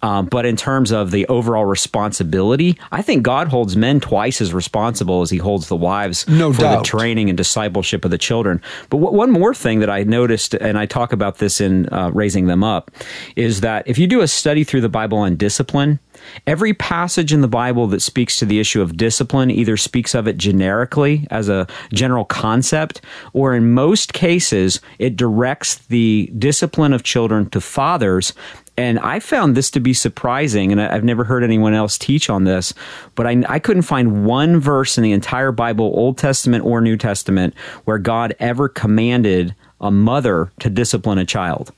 Um, 0.02 0.26
but 0.26 0.46
in 0.46 0.56
terms 0.56 0.92
of 0.92 1.10
the 1.10 1.26
overall 1.26 1.64
responsibility, 1.64 2.78
I 2.92 3.02
think 3.02 3.22
God 3.22 3.48
holds 3.48 3.76
men 3.76 4.00
twice 4.00 4.40
as 4.40 4.54
responsible 4.54 5.22
as 5.22 5.30
he 5.30 5.38
holds 5.38 5.68
the 5.68 5.76
wives 5.76 6.26
no 6.28 6.52
for 6.52 6.62
doubt. 6.62 6.78
the 6.78 6.84
training 6.84 7.28
and 7.28 7.36
discipleship 7.36 8.04
of 8.04 8.10
the 8.10 8.18
children. 8.18 8.62
But 8.90 8.98
w- 8.98 9.16
one 9.16 9.30
more 9.30 9.54
thing 9.54 9.80
that 9.80 9.90
I 9.90 10.04
noticed, 10.04 10.54
and 10.54 10.78
I 10.78 10.86
talk 10.86 11.12
about 11.12 11.38
this 11.38 11.60
in 11.60 11.88
uh, 11.88 12.10
raising 12.12 12.46
them 12.46 12.62
up, 12.62 12.90
is 13.36 13.60
that 13.62 13.86
if 13.88 13.98
you 13.98 14.06
do 14.06 14.20
a 14.20 14.28
study 14.28 14.64
through 14.64 14.82
the 14.82 14.88
Bible 14.88 15.18
on 15.18 15.36
discipline, 15.36 15.98
Every 16.46 16.74
passage 16.74 17.32
in 17.32 17.40
the 17.40 17.48
Bible 17.48 17.86
that 17.88 18.02
speaks 18.02 18.36
to 18.38 18.44
the 18.44 18.60
issue 18.60 18.82
of 18.82 18.96
discipline 18.96 19.50
either 19.50 19.76
speaks 19.76 20.14
of 20.14 20.26
it 20.26 20.36
generically 20.36 21.26
as 21.30 21.48
a 21.48 21.66
general 21.92 22.24
concept, 22.24 23.00
or 23.32 23.54
in 23.54 23.72
most 23.72 24.12
cases, 24.12 24.80
it 24.98 25.16
directs 25.16 25.76
the 25.76 26.30
discipline 26.38 26.92
of 26.92 27.02
children 27.02 27.48
to 27.50 27.60
fathers 27.60 28.32
and 28.78 29.00
I 29.00 29.18
found 29.18 29.56
this 29.56 29.72
to 29.72 29.80
be 29.80 29.92
surprising, 29.92 30.70
and 30.70 30.80
I've 30.80 31.02
never 31.02 31.24
heard 31.24 31.42
anyone 31.42 31.74
else 31.74 31.98
teach 31.98 32.30
on 32.30 32.44
this, 32.44 32.72
but 33.16 33.26
I, 33.26 33.42
I, 33.48 33.58
couldn't 33.58 33.82
find 33.82 34.24
one 34.24 34.60
verse 34.60 34.96
in 34.96 35.02
the 35.02 35.10
entire 35.10 35.50
Bible, 35.50 35.86
Old 35.86 36.16
Testament 36.16 36.64
or 36.64 36.80
New 36.80 36.96
Testament, 36.96 37.54
where 37.86 37.98
God 37.98 38.36
ever 38.38 38.68
commanded 38.68 39.56
a 39.80 39.90
mother 39.90 40.52
to 40.60 40.70
discipline 40.70 41.18
a 41.18 41.24
child. 41.24 41.72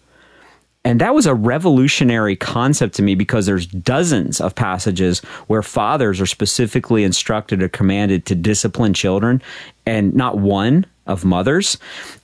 And 0.84 1.00
that 1.00 1.14
was 1.14 1.26
a 1.26 1.34
revolutionary 1.34 2.36
concept 2.36 2.94
to 2.94 3.02
me 3.02 3.14
because 3.14 3.44
there's 3.44 3.66
dozens 3.66 4.40
of 4.40 4.54
passages 4.54 5.20
where 5.46 5.62
fathers 5.62 6.20
are 6.20 6.26
specifically 6.26 7.04
instructed 7.04 7.62
or 7.62 7.68
commanded 7.68 8.24
to 8.26 8.34
discipline 8.34 8.94
children 8.94 9.42
and 9.84 10.14
not 10.14 10.38
one 10.38 10.86
of 11.06 11.24
mothers. 11.24 11.76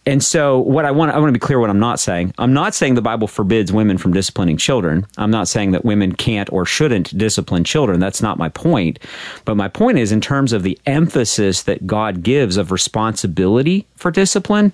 And 0.06 0.22
so 0.22 0.60
what 0.60 0.84
I 0.84 0.90
want 0.90 1.10
I 1.10 1.18
want 1.18 1.28
to 1.28 1.32
be 1.32 1.38
clear 1.38 1.58
what 1.58 1.68
I'm 1.68 1.80
not 1.80 1.98
saying. 1.98 2.32
I'm 2.38 2.52
not 2.52 2.74
saying 2.74 2.94
the 2.94 3.02
Bible 3.02 3.26
forbids 3.26 3.72
women 3.72 3.98
from 3.98 4.12
disciplining 4.12 4.56
children. 4.56 5.06
I'm 5.18 5.30
not 5.30 5.48
saying 5.48 5.72
that 5.72 5.84
women 5.84 6.12
can't 6.12 6.50
or 6.52 6.64
shouldn't 6.64 7.16
discipline 7.18 7.64
children. 7.64 8.00
That's 8.00 8.22
not 8.22 8.38
my 8.38 8.48
point. 8.48 9.00
But 9.44 9.56
my 9.56 9.68
point 9.68 9.98
is 9.98 10.12
in 10.12 10.20
terms 10.20 10.52
of 10.52 10.62
the 10.62 10.78
emphasis 10.86 11.64
that 11.64 11.86
God 11.86 12.22
gives 12.22 12.56
of 12.56 12.70
responsibility 12.70 13.86
for 13.96 14.10
discipline, 14.10 14.72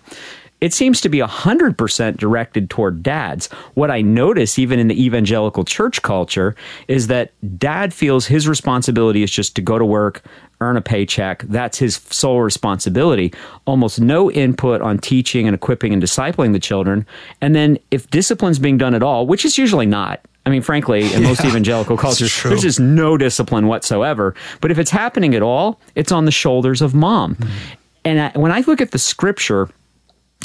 it 0.62 0.72
seems 0.72 1.00
to 1.00 1.08
be 1.08 1.18
100% 1.18 2.16
directed 2.18 2.70
toward 2.70 3.02
dads. 3.02 3.48
What 3.74 3.90
I 3.90 4.00
notice, 4.00 4.60
even 4.60 4.78
in 4.78 4.86
the 4.86 5.04
evangelical 5.04 5.64
church 5.64 6.02
culture, 6.02 6.54
is 6.86 7.08
that 7.08 7.32
dad 7.58 7.92
feels 7.92 8.26
his 8.26 8.46
responsibility 8.46 9.24
is 9.24 9.30
just 9.32 9.56
to 9.56 9.60
go 9.60 9.76
to 9.76 9.84
work, 9.84 10.22
earn 10.60 10.76
a 10.76 10.80
paycheck. 10.80 11.42
That's 11.48 11.78
his 11.78 11.96
sole 12.10 12.42
responsibility. 12.42 13.34
Almost 13.64 14.00
no 14.00 14.30
input 14.30 14.80
on 14.82 14.98
teaching 14.98 15.48
and 15.48 15.54
equipping 15.56 15.92
and 15.92 16.00
discipling 16.00 16.52
the 16.52 16.60
children. 16.60 17.08
And 17.40 17.56
then 17.56 17.76
if 17.90 18.08
discipline's 18.10 18.60
being 18.60 18.78
done 18.78 18.94
at 18.94 19.02
all, 19.02 19.26
which 19.26 19.44
is 19.44 19.58
usually 19.58 19.86
not, 19.86 20.20
I 20.46 20.50
mean, 20.50 20.62
frankly, 20.62 21.12
in 21.12 21.24
most 21.24 21.44
evangelical 21.44 21.96
cultures, 21.96 22.40
there's 22.40 22.62
just 22.62 22.78
no 22.78 23.16
discipline 23.16 23.66
whatsoever. 23.66 24.36
But 24.60 24.70
if 24.70 24.78
it's 24.78 24.92
happening 24.92 25.34
at 25.34 25.42
all, 25.42 25.80
it's 25.96 26.12
on 26.12 26.24
the 26.24 26.30
shoulders 26.30 26.82
of 26.82 26.94
mom. 26.94 27.34
Mm-hmm. 27.34 27.74
And 28.04 28.20
I, 28.20 28.38
when 28.38 28.52
I 28.52 28.60
look 28.60 28.80
at 28.80 28.92
the 28.92 28.98
scripture, 28.98 29.68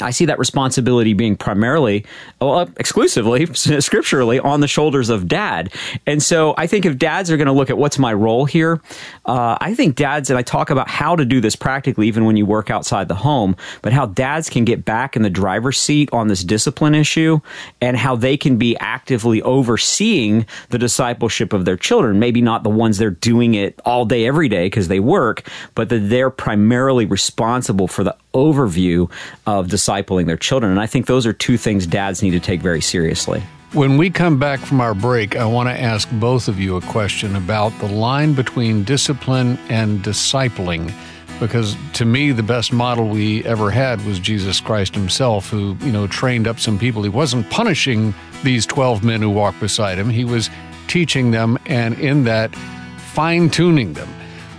I 0.00 0.10
see 0.10 0.26
that 0.26 0.38
responsibility 0.38 1.12
being 1.12 1.36
primarily, 1.36 2.04
well, 2.40 2.68
exclusively, 2.76 3.46
scripturally 3.54 4.38
on 4.38 4.60
the 4.60 4.68
shoulders 4.68 5.08
of 5.08 5.28
dad. 5.28 5.72
And 6.06 6.22
so 6.22 6.54
I 6.56 6.66
think 6.66 6.84
if 6.84 6.98
dads 6.98 7.30
are 7.30 7.36
going 7.36 7.46
to 7.46 7.52
look 7.52 7.70
at 7.70 7.78
what's 7.78 7.98
my 7.98 8.12
role 8.12 8.44
here, 8.44 8.80
uh, 9.24 9.58
I 9.60 9.74
think 9.74 9.96
dads, 9.96 10.30
and 10.30 10.38
I 10.38 10.42
talk 10.42 10.70
about 10.70 10.88
how 10.88 11.16
to 11.16 11.24
do 11.24 11.40
this 11.40 11.56
practically 11.56 12.08
even 12.08 12.24
when 12.24 12.36
you 12.36 12.46
work 12.46 12.70
outside 12.70 13.08
the 13.08 13.14
home, 13.14 13.56
but 13.82 13.92
how 13.92 14.06
dads 14.06 14.48
can 14.48 14.64
get 14.64 14.84
back 14.84 15.16
in 15.16 15.22
the 15.22 15.30
driver's 15.30 15.78
seat 15.78 16.08
on 16.12 16.28
this 16.28 16.44
discipline 16.44 16.94
issue 16.94 17.40
and 17.80 17.96
how 17.96 18.16
they 18.16 18.36
can 18.36 18.56
be 18.56 18.76
actively 18.78 19.42
overseeing 19.42 20.46
the 20.70 20.78
discipleship 20.78 21.52
of 21.52 21.64
their 21.64 21.76
children. 21.76 22.18
Maybe 22.18 22.40
not 22.40 22.62
the 22.62 22.70
ones 22.70 22.98
they're 22.98 23.10
doing 23.10 23.54
it 23.54 23.80
all 23.84 24.04
day, 24.04 24.26
every 24.26 24.48
day 24.48 24.66
because 24.66 24.88
they 24.88 25.00
work, 25.00 25.48
but 25.74 25.88
that 25.88 26.08
they're 26.08 26.30
primarily 26.30 27.04
responsible 27.04 27.88
for 27.88 28.04
the 28.04 28.16
overview 28.34 29.10
of 29.46 29.68
discipling 29.88 30.26
their 30.26 30.36
children. 30.36 30.70
And 30.70 30.80
I 30.80 30.86
think 30.86 31.06
those 31.06 31.26
are 31.26 31.32
two 31.32 31.56
things 31.56 31.86
dads 31.86 32.22
need 32.22 32.30
to 32.30 32.40
take 32.40 32.60
very 32.60 32.80
seriously. 32.80 33.42
When 33.72 33.98
we 33.98 34.08
come 34.08 34.38
back 34.38 34.60
from 34.60 34.80
our 34.80 34.94
break, 34.94 35.36
I 35.36 35.44
want 35.44 35.68
to 35.68 35.78
ask 35.78 36.08
both 36.12 36.48
of 36.48 36.58
you 36.58 36.76
a 36.76 36.80
question 36.80 37.36
about 37.36 37.78
the 37.80 37.86
line 37.86 38.32
between 38.32 38.82
discipline 38.82 39.58
and 39.68 40.02
discipling. 40.02 40.92
Because 41.38 41.76
to 41.94 42.04
me, 42.04 42.32
the 42.32 42.42
best 42.42 42.72
model 42.72 43.08
we 43.08 43.44
ever 43.44 43.70
had 43.70 44.04
was 44.06 44.18
Jesus 44.18 44.58
Christ 44.58 44.94
himself, 44.94 45.50
who, 45.50 45.76
you 45.82 45.92
know, 45.92 46.06
trained 46.06 46.48
up 46.48 46.58
some 46.58 46.78
people. 46.78 47.02
He 47.02 47.10
wasn't 47.10 47.48
punishing 47.50 48.14
these 48.42 48.64
12 48.66 49.04
men 49.04 49.20
who 49.20 49.30
walked 49.30 49.60
beside 49.60 49.98
him, 49.98 50.08
he 50.08 50.24
was 50.24 50.48
teaching 50.86 51.30
them 51.30 51.58
and 51.66 51.98
in 51.98 52.24
that 52.24 52.54
fine 53.12 53.50
tuning 53.50 53.92
them. 53.92 54.08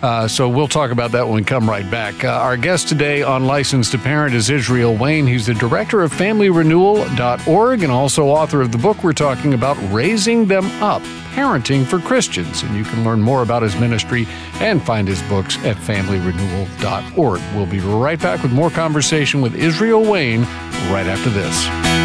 Uh, 0.01 0.27
so 0.27 0.47
we'll 0.47 0.67
talk 0.67 0.91
about 0.91 1.11
that 1.11 1.27
when 1.27 1.35
we 1.35 1.43
come 1.43 1.69
right 1.69 1.89
back. 1.91 2.23
Uh, 2.23 2.29
our 2.29 2.55
guest 2.55 2.87
today 2.87 3.21
on 3.21 3.45
Licensed 3.45 3.91
to 3.91 3.97
Parent 3.97 4.33
is 4.33 4.49
Israel 4.49 4.95
Wayne. 4.95 5.27
He's 5.27 5.45
the 5.45 5.53
director 5.53 6.01
of 6.01 6.13
FamilyRenewal.org 6.13 7.83
and 7.83 7.91
also 7.91 8.27
author 8.27 8.61
of 8.61 8.71
the 8.71 8.77
book 8.77 9.03
we're 9.03 9.13
talking 9.13 9.53
about, 9.53 9.77
Raising 9.91 10.45
Them 10.45 10.65
Up 10.81 11.01
Parenting 11.33 11.85
for 11.85 11.99
Christians. 11.99 12.63
And 12.63 12.75
you 12.75 12.83
can 12.83 13.03
learn 13.03 13.21
more 13.21 13.41
about 13.41 13.61
his 13.61 13.75
ministry 13.75 14.25
and 14.55 14.81
find 14.81 15.07
his 15.07 15.21
books 15.23 15.57
at 15.65 15.75
FamilyRenewal.org. 15.77 17.41
We'll 17.55 17.65
be 17.65 17.79
right 17.79 18.19
back 18.19 18.41
with 18.41 18.53
more 18.53 18.69
conversation 18.69 19.41
with 19.41 19.55
Israel 19.55 20.09
Wayne 20.09 20.43
right 20.91 21.07
after 21.07 21.29
this. 21.29 21.98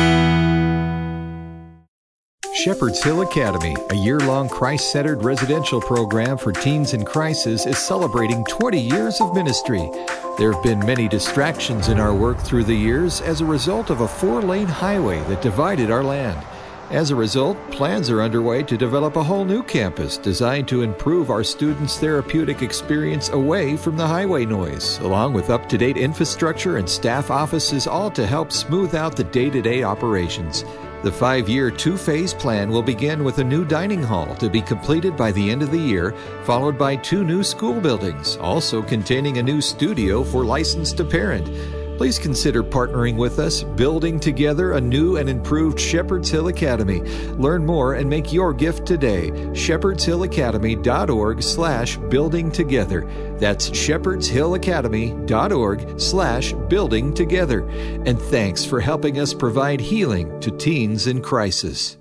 Shepherd's 2.64 3.04
Hill 3.04 3.20
Academy, 3.20 3.76
a 3.90 3.94
year 3.94 4.18
long 4.20 4.48
Christ 4.48 4.90
centered 4.90 5.22
residential 5.22 5.82
program 5.82 6.38
for 6.38 6.50
teens 6.50 6.94
in 6.94 7.04
crisis, 7.04 7.66
is 7.66 7.76
celebrating 7.76 8.42
20 8.44 8.80
years 8.80 9.20
of 9.20 9.34
ministry. 9.34 9.90
There 10.38 10.50
have 10.50 10.62
been 10.62 10.78
many 10.78 11.06
distractions 11.06 11.88
in 11.88 12.00
our 12.00 12.14
work 12.14 12.38
through 12.40 12.64
the 12.64 12.74
years 12.74 13.20
as 13.20 13.42
a 13.42 13.44
result 13.44 13.90
of 13.90 14.00
a 14.00 14.08
four 14.08 14.40
lane 14.40 14.66
highway 14.66 15.22
that 15.24 15.42
divided 15.42 15.90
our 15.90 16.02
land. 16.02 16.42
As 16.90 17.10
a 17.10 17.16
result, 17.16 17.58
plans 17.70 18.08
are 18.08 18.22
underway 18.22 18.62
to 18.62 18.78
develop 18.78 19.16
a 19.16 19.22
whole 19.22 19.44
new 19.44 19.62
campus 19.62 20.16
designed 20.16 20.66
to 20.68 20.80
improve 20.80 21.28
our 21.28 21.44
students' 21.44 21.98
therapeutic 21.98 22.62
experience 22.62 23.28
away 23.28 23.76
from 23.76 23.98
the 23.98 24.06
highway 24.06 24.46
noise, 24.46 24.98
along 25.00 25.34
with 25.34 25.50
up 25.50 25.68
to 25.68 25.76
date 25.76 25.98
infrastructure 25.98 26.78
and 26.78 26.88
staff 26.88 27.30
offices, 27.30 27.86
all 27.86 28.10
to 28.12 28.26
help 28.26 28.50
smooth 28.50 28.94
out 28.94 29.16
the 29.16 29.24
day 29.24 29.50
to 29.50 29.60
day 29.60 29.82
operations. 29.82 30.64
The 31.04 31.12
five 31.12 31.50
year, 31.50 31.70
two 31.70 31.98
phase 31.98 32.32
plan 32.32 32.70
will 32.70 32.82
begin 32.82 33.24
with 33.24 33.36
a 33.36 33.44
new 33.44 33.66
dining 33.66 34.02
hall 34.02 34.34
to 34.36 34.48
be 34.48 34.62
completed 34.62 35.18
by 35.18 35.32
the 35.32 35.50
end 35.50 35.60
of 35.60 35.70
the 35.70 35.78
year, 35.78 36.12
followed 36.44 36.78
by 36.78 36.96
two 36.96 37.24
new 37.24 37.42
school 37.42 37.78
buildings, 37.78 38.38
also 38.38 38.80
containing 38.80 39.36
a 39.36 39.42
new 39.42 39.60
studio 39.60 40.24
for 40.24 40.46
licensed 40.46 41.06
parent. 41.10 41.83
Please 41.96 42.18
consider 42.18 42.62
partnering 42.62 43.16
with 43.16 43.38
us, 43.38 43.62
building 43.62 44.18
together 44.18 44.72
a 44.72 44.80
new 44.80 45.16
and 45.16 45.28
improved 45.28 45.78
Shepherd's 45.78 46.30
Hill 46.30 46.48
Academy. 46.48 47.02
Learn 47.32 47.64
more 47.64 47.94
and 47.94 48.10
make 48.10 48.32
your 48.32 48.52
gift 48.52 48.84
today. 48.86 49.30
shepherdshillacademy.org 49.30 51.42
slash 51.42 51.96
building 51.96 52.50
together. 52.50 53.08
That's 53.38 53.70
shepherdshillacademy.org 53.70 56.00
slash 56.00 56.52
building 56.68 57.14
together. 57.14 57.68
And 58.06 58.20
thanks 58.20 58.64
for 58.64 58.80
helping 58.80 59.20
us 59.20 59.32
provide 59.32 59.80
healing 59.80 60.40
to 60.40 60.50
teens 60.50 61.06
in 61.06 61.22
crisis. 61.22 61.96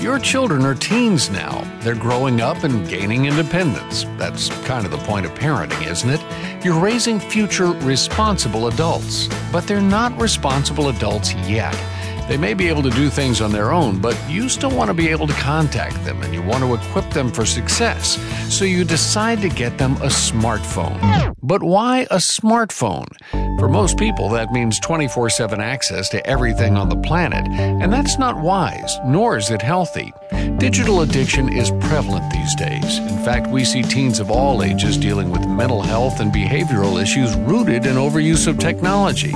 Your 0.00 0.18
children 0.18 0.64
are 0.64 0.74
teens 0.74 1.28
now. 1.28 1.67
They're 1.80 1.94
growing 1.94 2.40
up 2.40 2.64
and 2.64 2.88
gaining 2.88 3.26
independence. 3.26 4.04
That's 4.16 4.48
kind 4.64 4.84
of 4.84 4.90
the 4.90 4.98
point 4.98 5.26
of 5.26 5.32
parenting, 5.32 5.86
isn't 5.86 6.10
it? 6.10 6.64
You're 6.64 6.78
raising 6.78 7.20
future 7.20 7.72
responsible 7.72 8.66
adults, 8.66 9.28
but 9.52 9.66
they're 9.66 9.80
not 9.80 10.18
responsible 10.20 10.88
adults 10.88 11.34
yet. 11.46 11.76
They 12.28 12.36
may 12.36 12.52
be 12.52 12.68
able 12.68 12.82
to 12.82 12.90
do 12.90 13.08
things 13.08 13.40
on 13.40 13.52
their 13.52 13.72
own, 13.72 14.00
but 14.00 14.18
you 14.28 14.50
still 14.50 14.70
want 14.70 14.88
to 14.88 14.94
be 14.94 15.08
able 15.08 15.26
to 15.28 15.32
contact 15.34 16.04
them 16.04 16.20
and 16.22 16.34
you 16.34 16.42
want 16.42 16.62
to 16.62 16.74
equip 16.74 17.08
them 17.10 17.32
for 17.32 17.46
success. 17.46 18.18
So 18.54 18.66
you 18.66 18.84
decide 18.84 19.40
to 19.40 19.48
get 19.48 19.78
them 19.78 19.92
a 19.94 20.08
smartphone. 20.08 21.34
But 21.42 21.62
why 21.62 22.00
a 22.10 22.16
smartphone? 22.16 23.06
For 23.58 23.66
most 23.68 23.96
people, 23.96 24.28
that 24.30 24.50
means 24.52 24.78
24 24.80 25.30
7 25.30 25.60
access 25.60 26.10
to 26.10 26.26
everything 26.26 26.76
on 26.76 26.90
the 26.90 26.96
planet, 26.96 27.48
and 27.48 27.90
that's 27.90 28.18
not 28.18 28.38
wise, 28.40 28.98
nor 29.06 29.38
is 29.38 29.50
it 29.50 29.62
healthy. 29.62 30.12
Digital 30.56 31.02
addiction 31.02 31.52
is 31.52 31.70
prevalent 31.80 32.32
these 32.32 32.54
days. 32.56 32.98
In 32.98 33.18
fact, 33.24 33.48
we 33.48 33.64
see 33.64 33.82
teens 33.82 34.18
of 34.18 34.30
all 34.30 34.62
ages 34.62 34.96
dealing 34.96 35.30
with 35.30 35.46
mental 35.46 35.82
health 35.82 36.20
and 36.20 36.32
behavioral 36.32 37.00
issues 37.00 37.34
rooted 37.36 37.86
in 37.86 37.96
overuse 37.96 38.46
of 38.46 38.58
technology. 38.58 39.32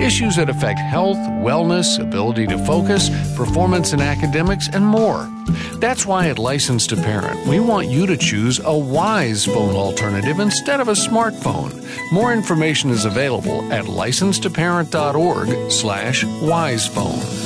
Issues 0.00 0.36
that 0.36 0.48
affect 0.48 0.78
health, 0.78 1.18
wellness, 1.44 1.98
ability 1.98 2.46
to 2.46 2.58
focus, 2.64 3.10
performance 3.36 3.92
in 3.92 4.00
academics, 4.00 4.68
and 4.72 4.86
more. 4.86 5.28
That's 5.74 6.06
why 6.06 6.28
at 6.28 6.38
Licensed 6.38 6.90
to 6.90 6.96
Parent, 6.96 7.46
we 7.46 7.58
want 7.60 7.88
you 7.88 8.06
to 8.06 8.16
choose 8.16 8.60
a 8.64 8.76
wise 8.76 9.44
phone 9.44 9.74
alternative 9.74 10.38
instead 10.38 10.80
of 10.80 10.88
a 10.88 10.92
smartphone. 10.92 11.72
More 12.12 12.32
information 12.32 12.90
is 12.90 13.04
available 13.04 13.70
at 13.72 13.86
licensedtoparent.org 13.86 15.70
slash 15.70 16.24
wisephone. 16.24 17.41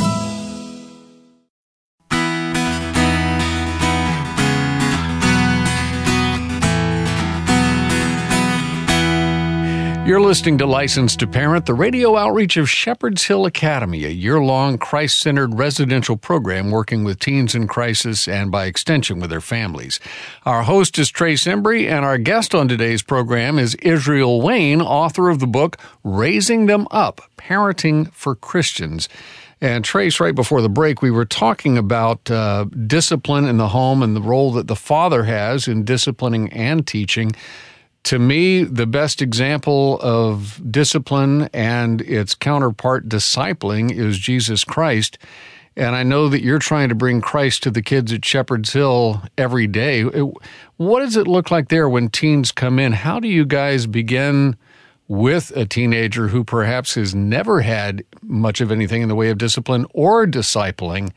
You're 10.07 10.21
listening 10.21 10.57
to 10.59 10.67
Licensed 10.67 11.19
to 11.19 11.27
Parent, 11.27 11.67
the 11.67 11.75
radio 11.75 12.17
outreach 12.17 12.57
of 12.57 12.71
Shepherd's 12.71 13.25
Hill 13.25 13.45
Academy, 13.45 14.05
a 14.05 14.09
year 14.09 14.41
long 14.41 14.79
Christ 14.79 15.19
centered 15.19 15.59
residential 15.59 16.17
program 16.17 16.71
working 16.71 17.03
with 17.03 17.19
teens 17.19 17.57
in 17.57 17.67
crisis 17.67 18.29
and 18.29 18.53
by 18.53 18.67
extension 18.67 19.19
with 19.19 19.31
their 19.31 19.41
families. 19.41 19.99
Our 20.45 20.63
host 20.63 20.97
is 21.01 21.11
Trace 21.11 21.43
Embry, 21.43 21.91
and 21.91 22.05
our 22.05 22.19
guest 22.19 22.55
on 22.55 22.69
today's 22.69 23.03
program 23.03 23.59
is 23.59 23.75
Israel 23.83 24.41
Wayne, 24.41 24.81
author 24.81 25.29
of 25.29 25.41
the 25.41 25.47
book 25.49 25.77
Raising 26.05 26.67
Them 26.67 26.87
Up 26.93 27.21
Parenting 27.37 28.13
for 28.13 28.37
Christians. 28.37 29.09
And 29.61 29.85
Trace, 29.85 30.21
right 30.21 30.37
before 30.37 30.63
the 30.63 30.69
break, 30.69 31.03
we 31.03 31.11
were 31.11 31.25
talking 31.25 31.77
about 31.77 32.31
uh, 32.31 32.67
discipline 32.87 33.47
in 33.47 33.57
the 33.57 33.69
home 33.71 34.05
and 34.05 34.15
the 34.15 34.23
role 34.23 34.53
that 34.53 34.69
the 34.69 34.77
father 34.77 35.25
has 35.25 35.67
in 35.67 35.85
disciplining 35.85 36.53
and 36.53 36.87
teaching 36.87 37.33
to 38.07 38.21
me, 38.21 38.63
the 38.63 38.87
best 38.87 39.21
example 39.21 39.99
of 40.01 40.63
discipline 40.71 41.49
and 41.53 42.01
its 42.03 42.37
counterpart 42.37 43.09
discipling 43.09 43.93
is 43.93 44.17
Jesus 44.17 44.63
Christ. 44.63 45.19
And 45.77 45.97
I 45.97 46.05
know 46.05 46.29
that 46.29 46.41
you're 46.41 46.61
trying 46.61 46.89
to 46.89 46.95
bring 46.95 47.21
Christ 47.21 47.65
to 47.65 47.71
the 47.73 47.83
kids 47.83 48.13
at 48.13 48.25
Shepherd's 48.25 48.73
Hill 48.73 49.23
every 49.37 49.67
day. 49.67 50.03
What 50.03 51.01
does 51.01 51.17
it 51.17 51.27
look 51.27 51.51
like 51.51 51.69
there 51.69 51.89
when 51.89 52.09
teens 52.09 52.53
come 52.53 52.79
in? 52.79 52.93
How 52.93 53.19
do 53.19 53.27
you 53.27 53.45
guys 53.45 53.87
begin 53.87 54.57
with 55.09 55.51
a 55.57 55.67
teenager 55.67 56.29
who 56.29 56.45
perhaps 56.45 56.95
has 56.95 57.13
never 57.13 57.63
had 57.63 58.05
much 58.23 58.61
of 58.61 58.71
anything 58.71 59.03
in 59.03 59.09
the 59.09 59.17
way 59.17 59.31
of 59.31 59.39
discipline 59.39 59.85
or 59.93 60.29
discipling? 60.29 61.11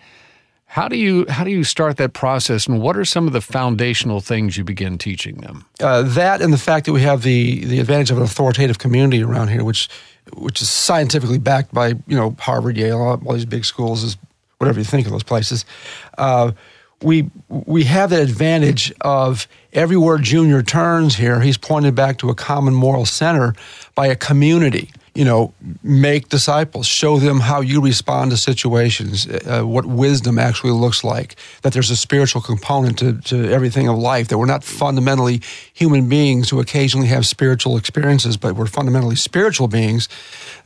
How 0.69 0.87
do 0.87 0.95
you 0.95 1.25
how 1.27 1.43
do 1.43 1.49
you 1.49 1.63
start 1.63 1.97
that 1.97 2.13
process, 2.13 2.67
and 2.67 2.79
what 2.79 2.95
are 2.95 3.03
some 3.03 3.25
of 3.25 3.33
the 3.33 3.41
foundational 3.41 4.21
things 4.21 4.55
you 4.55 4.63
begin 4.63 4.99
teaching 4.99 5.37
them? 5.37 5.65
Uh, 5.81 6.03
that 6.03 6.43
and 6.43 6.53
the 6.53 6.59
fact 6.59 6.85
that 6.85 6.93
we 6.93 7.01
have 7.01 7.23
the 7.23 7.65
the 7.65 7.79
advantage 7.79 8.11
of 8.11 8.17
an 8.17 8.23
authoritative 8.23 8.77
community 8.77 9.23
around 9.23 9.47
here, 9.47 9.63
which 9.63 9.89
which 10.37 10.61
is 10.61 10.69
scientifically 10.69 11.39
backed 11.39 11.73
by 11.73 11.87
you 12.05 12.15
know 12.15 12.35
Harvard, 12.37 12.77
Yale, 12.77 13.01
all, 13.01 13.33
these 13.33 13.45
big 13.45 13.65
schools, 13.65 14.03
is 14.03 14.15
whatever 14.59 14.77
you 14.77 14.85
think 14.85 15.07
of 15.07 15.11
those 15.11 15.23
places. 15.23 15.65
Uh, 16.19 16.51
we 17.01 17.31
we 17.47 17.85
have 17.85 18.11
that 18.11 18.21
advantage 18.21 18.93
of 19.01 19.47
everywhere 19.73 20.19
Junior 20.19 20.61
turns 20.61 21.15
here, 21.15 21.41
he's 21.41 21.57
pointed 21.57 21.95
back 21.95 22.19
to 22.19 22.29
a 22.29 22.35
common 22.35 22.75
moral 22.75 23.07
center 23.07 23.55
by 23.95 24.05
a 24.05 24.15
community 24.15 24.91
you 25.15 25.25
know, 25.25 25.53
make 25.83 26.29
disciples, 26.29 26.85
show 26.85 27.17
them 27.17 27.39
how 27.39 27.61
you 27.61 27.81
respond 27.81 28.31
to 28.31 28.37
situations, 28.37 29.27
uh, 29.27 29.63
what 29.63 29.85
wisdom 29.85 30.37
actually 30.37 30.71
looks 30.71 31.03
like, 31.03 31.35
that 31.61 31.73
there's 31.73 31.89
a 31.89 31.95
spiritual 31.95 32.41
component 32.41 32.97
to, 32.99 33.13
to 33.21 33.51
everything 33.51 33.87
of 33.87 33.97
life, 33.97 34.27
that 34.27 34.37
we're 34.37 34.45
not 34.45 34.63
fundamentally 34.63 35.41
human 35.73 36.07
beings 36.07 36.49
who 36.49 36.59
occasionally 36.59 37.07
have 37.07 37.25
spiritual 37.25 37.77
experiences, 37.77 38.37
but 38.37 38.55
we're 38.55 38.67
fundamentally 38.67 39.15
spiritual 39.15 39.67
beings 39.67 40.07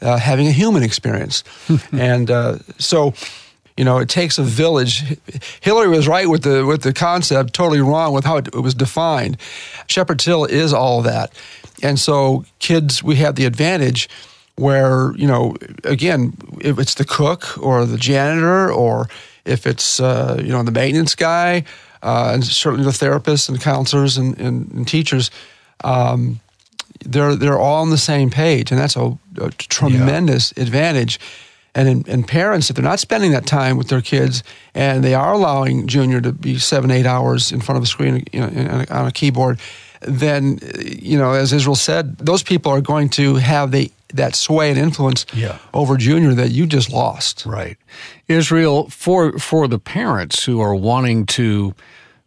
uh, 0.02 0.18
having 0.18 0.48
a 0.48 0.52
human 0.52 0.84
experience. 0.84 1.44
and 1.92 2.30
uh, 2.30 2.58
so, 2.78 3.14
you 3.78 3.86
know, 3.86 3.98
it 4.00 4.10
takes 4.10 4.38
a 4.38 4.44
village. 4.44 5.04
Hillary 5.62 5.88
was 5.88 6.08
right 6.08 6.30
with 6.30 6.44
the 6.44 6.66
with 6.66 6.84
the 6.84 6.94
concept, 6.94 7.54
totally 7.54 7.82
wrong 7.82 8.14
with 8.14 8.24
how 8.24 8.38
it, 8.38 8.48
it 8.48 8.60
was 8.60 8.76
defined. 8.76 9.38
Shepherd's 9.88 10.26
Hill 10.26 10.46
is 10.46 10.74
all 10.74 11.00
of 11.00 11.06
that, 11.06 11.34
and 11.82 12.00
so 12.00 12.46
kids, 12.60 13.02
we 13.02 13.16
have 13.16 13.36
the 13.36 13.46
advantage 13.46 14.10
where 14.56 15.14
you 15.16 15.28
know 15.28 15.56
again 15.84 16.34
if 16.62 16.78
it's 16.80 16.96
the 16.96 17.06
cook 17.06 17.58
or 17.58 17.86
the 17.86 17.98
janitor 17.98 18.72
or 18.72 19.10
if 19.46 19.66
it's 19.66 20.00
uh, 20.00 20.40
you 20.44 20.52
know 20.52 20.64
the 20.64 20.72
maintenance 20.72 21.16
guy 21.16 21.64
uh, 22.04 22.32
and 22.34 22.44
certainly 22.44 22.86
the 22.86 22.92
therapists 22.92 23.50
and 23.50 23.62
counselors 23.62 24.18
and, 24.18 24.38
and, 24.40 24.72
and 24.72 24.88
teachers 24.88 25.32
um, 25.84 26.40
they're 27.06 27.36
they're 27.36 27.60
all 27.60 27.82
on 27.82 27.90
the 27.90 27.98
same 27.98 28.30
page 28.30 28.72
and 28.72 28.80
that's 28.80 28.96
a, 28.96 29.18
a 29.42 29.50
tremendous 29.52 30.54
yeah. 30.56 30.64
advantage 30.64 31.20
and, 31.76 32.08
and 32.08 32.28
parents 32.28 32.70
if 32.70 32.76
they're 32.76 32.84
not 32.84 33.00
spending 33.00 33.32
that 33.32 33.48
time 33.48 33.78
with 33.78 33.88
their 33.88 34.02
kids 34.02 34.44
and 34.76 35.04
they 35.04 35.16
are 35.16 35.34
allowing 35.34 35.88
junior 35.88 36.22
to 36.22 36.32
be 36.32 36.60
seven 36.60 36.92
eight 36.92 37.08
hours 37.08 37.52
in 37.52 37.60
front 37.60 37.78
of 37.78 37.84
a 37.84 37.88
screen 37.88 38.24
you 38.32 38.40
know, 38.40 38.86
on 38.92 39.08
a 39.08 39.12
keyboard 39.12 39.60
then 40.02 40.60
you 40.80 41.18
know 41.18 41.32
as 41.32 41.52
israel 41.52 41.76
said 41.76 42.18
those 42.20 42.44
people 42.44 42.72
are 42.72 42.82
going 42.82 43.10
to 43.10 43.36
have 43.36 43.72
the 43.72 43.92
that 44.14 44.36
sway 44.36 44.70
and 44.70 44.80
influence 44.80 45.26
yeah. 45.34 45.58
over 45.74 45.98
Junior 45.98 46.34
that 46.34 46.52
you 46.52 46.66
just 46.66 46.92
lost. 46.92 47.46
Right. 47.46 47.78
Israel, 48.28 48.90
for 48.90 49.38
for 49.40 49.68
the 49.68 49.80
parents 49.80 50.46
who 50.46 50.62
are 50.62 50.76
wanting 50.76 51.26
to 51.28 51.74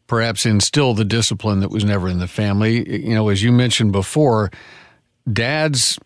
perhaps 0.06 0.46
instill 0.46 0.94
the 0.94 1.04
discipline 1.04 1.60
that 1.60 1.70
was 1.70 1.84
never 1.84 2.08
in 2.08 2.18
the 2.18 2.28
family, 2.28 3.06
you 3.06 3.14
know, 3.14 3.28
as 3.28 3.42
you 3.42 3.50
mentioned 3.50 3.92
before, 3.92 4.50
dads 5.30 5.98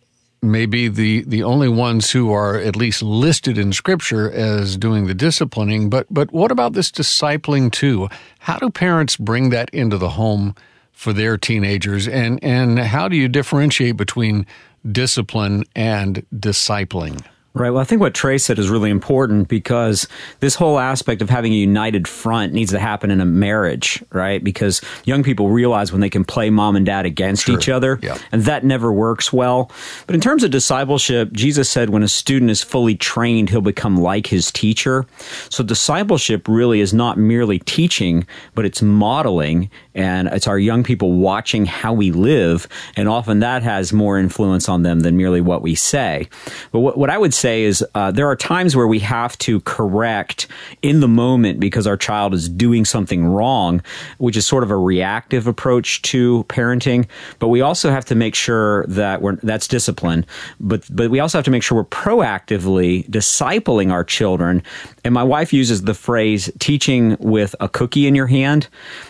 may 0.43 0.67
be 0.67 0.89
the, 0.89 1.23
the 1.25 1.43
only 1.43 1.69
ones 1.69 2.11
who 2.11 2.33
are 2.33 2.57
at 2.57 2.77
least 2.77 3.03
listed 3.03 3.59
in 3.59 3.73
scripture 3.73 4.31
as 4.31 4.77
doing 4.77 5.07
the 5.07 5.15
disciplining, 5.15 5.91
but 5.91 6.07
but 6.11 6.33
what 6.33 6.51
about 6.51 6.73
this 6.73 6.91
discipling 6.91 7.71
too? 7.71 8.09
How 8.41 8.59
do 8.59 8.71
parents 8.71 9.17
bring 9.17 9.51
that 9.51 9.69
into 9.71 9.99
the 9.99 10.11
home 10.11 10.55
for 10.93 11.13
their 11.13 11.37
teenagers 11.37 12.09
and 12.09 12.43
and 12.43 12.79
how 12.79 13.09
do 13.09 13.17
you 13.17 13.29
differentiate 13.29 13.97
between 13.97 14.47
discipline 14.91 15.65
and 15.75 16.25
discipling. 16.35 17.25
Right. 17.53 17.71
Well, 17.71 17.81
I 17.81 17.85
think 17.85 18.01
what 18.01 18.15
Trace 18.15 18.45
said 18.45 18.61
is 18.61 18.69
really 18.69 18.91
important 18.91 19.49
because 19.49 20.07
this 20.39 20.55
whole 20.55 20.79
aspect 20.79 21.21
of 21.21 21.29
having 21.29 21.53
a 21.53 21.57
united 21.57 22.07
front 22.07 22.53
needs 22.53 22.71
to 22.71 22.79
happen 22.79 23.11
in 23.11 23.21
a 23.21 23.25
marriage, 23.25 24.05
right? 24.13 24.43
Because 24.43 24.81
young 25.05 25.25
people 25.25 25.49
realize 25.49 25.91
when 25.91 26.01
they 26.01 26.09
can 26.09 26.25
play 26.25 26.49
mom 26.49 26.77
and 26.77 26.87
dad 26.87 27.07
against 27.07 27.47
sure. 27.47 27.59
each 27.59 27.69
other, 27.69 27.99
yeah. 28.03 28.19
and 28.31 28.45
that 28.45 28.63
never 28.63 28.93
works 28.93 29.33
well. 29.33 29.73
But 30.07 30.15
in 30.15 30.21
terms 30.21 30.45
of 30.45 30.53
discipleship, 30.53 31.33
Jesus 31.33 31.69
said 31.69 31.91
when 31.91 32.05
a 32.05 32.09
student 32.09 32.53
is 32.53 32.63
fully 32.63 32.95
trained, 32.95 33.51
he'll 33.51 33.63
become 33.63 33.97
like 33.97 34.29
his 34.29 34.53
teacher. 34.53 35.05
So 35.49 35.65
discipleship 35.65 36.47
really 36.47 36.79
is 36.79 36.95
not 36.95 37.19
merely 37.19 37.59
teaching, 37.59 38.29
but 38.55 38.65
it's 38.65 38.81
modeling 38.81 39.71
and 39.95 40.29
it's 40.29 40.47
our 40.47 40.59
young 40.59 40.85
people 40.85 41.15
watching 41.15 41.67
how 41.67 41.93
we 41.93 42.13
live, 42.13 42.69
and 42.95 43.09
often 43.09 43.41
that 43.41 43.65
has 43.65 43.93
more 43.93 44.19
influence 44.19 44.69
on 44.69 44.85
them 44.85 45.01
than 45.01 45.17
merely 45.17 45.41
what 45.41 45.63
we 45.63 45.75
say. 45.75 46.29
But 46.71 46.81
what, 46.81 46.97
what 46.97 47.11
I 47.11 47.19
would 47.19 47.35
say 47.41 47.65
is 47.65 47.85
uh, 47.95 48.11
there 48.11 48.29
are 48.29 48.37
times 48.37 48.77
where 48.77 48.87
we 48.87 48.99
have 49.01 49.37
to 49.39 49.61
correct 49.61 50.47
in 50.83 51.01
the 51.01 51.09
moment 51.09 51.59
because 51.59 51.87
our 51.87 51.97
child 51.97 52.35
is 52.35 52.49
doing 52.49 52.85
something 52.85 53.25
wrong, 53.25 53.83
which 54.19 54.37
is 54.37 54.47
sort 54.47 54.63
of 54.63 54.71
a 54.71 54.77
reactive 54.77 55.47
approach 55.47 56.03
to 56.03 56.45
parenting. 56.49 57.07
But 57.39 57.49
we 57.49 57.61
also 57.61 57.91
have 57.91 58.05
to 58.07 58.15
make 58.15 58.35
sure 58.35 58.85
that 58.87 59.23
we're 59.23 59.37
that's 59.37 59.67
discipline. 59.67 60.27
But 60.61 60.85
but 60.91 61.11
we 61.11 61.21
also 61.21 61.39
have 61.39 61.45
to 61.47 61.51
make 61.51 61.63
sure 61.63 61.79
we're 61.79 61.85
proactively 61.85 63.09
discipling 63.09 63.91
our 63.91 64.05
children. 64.05 64.63
And 65.05 65.15
my 65.15 65.25
wife 65.25 65.53
uses 65.53 65.83
the 65.83 65.95
phrase 65.95 66.51
"teaching 66.59 67.17
with 67.19 67.55
a 67.61 67.69
cookie 67.69 68.07
in 68.07 68.15
your 68.15 68.27
hand," 68.27 68.69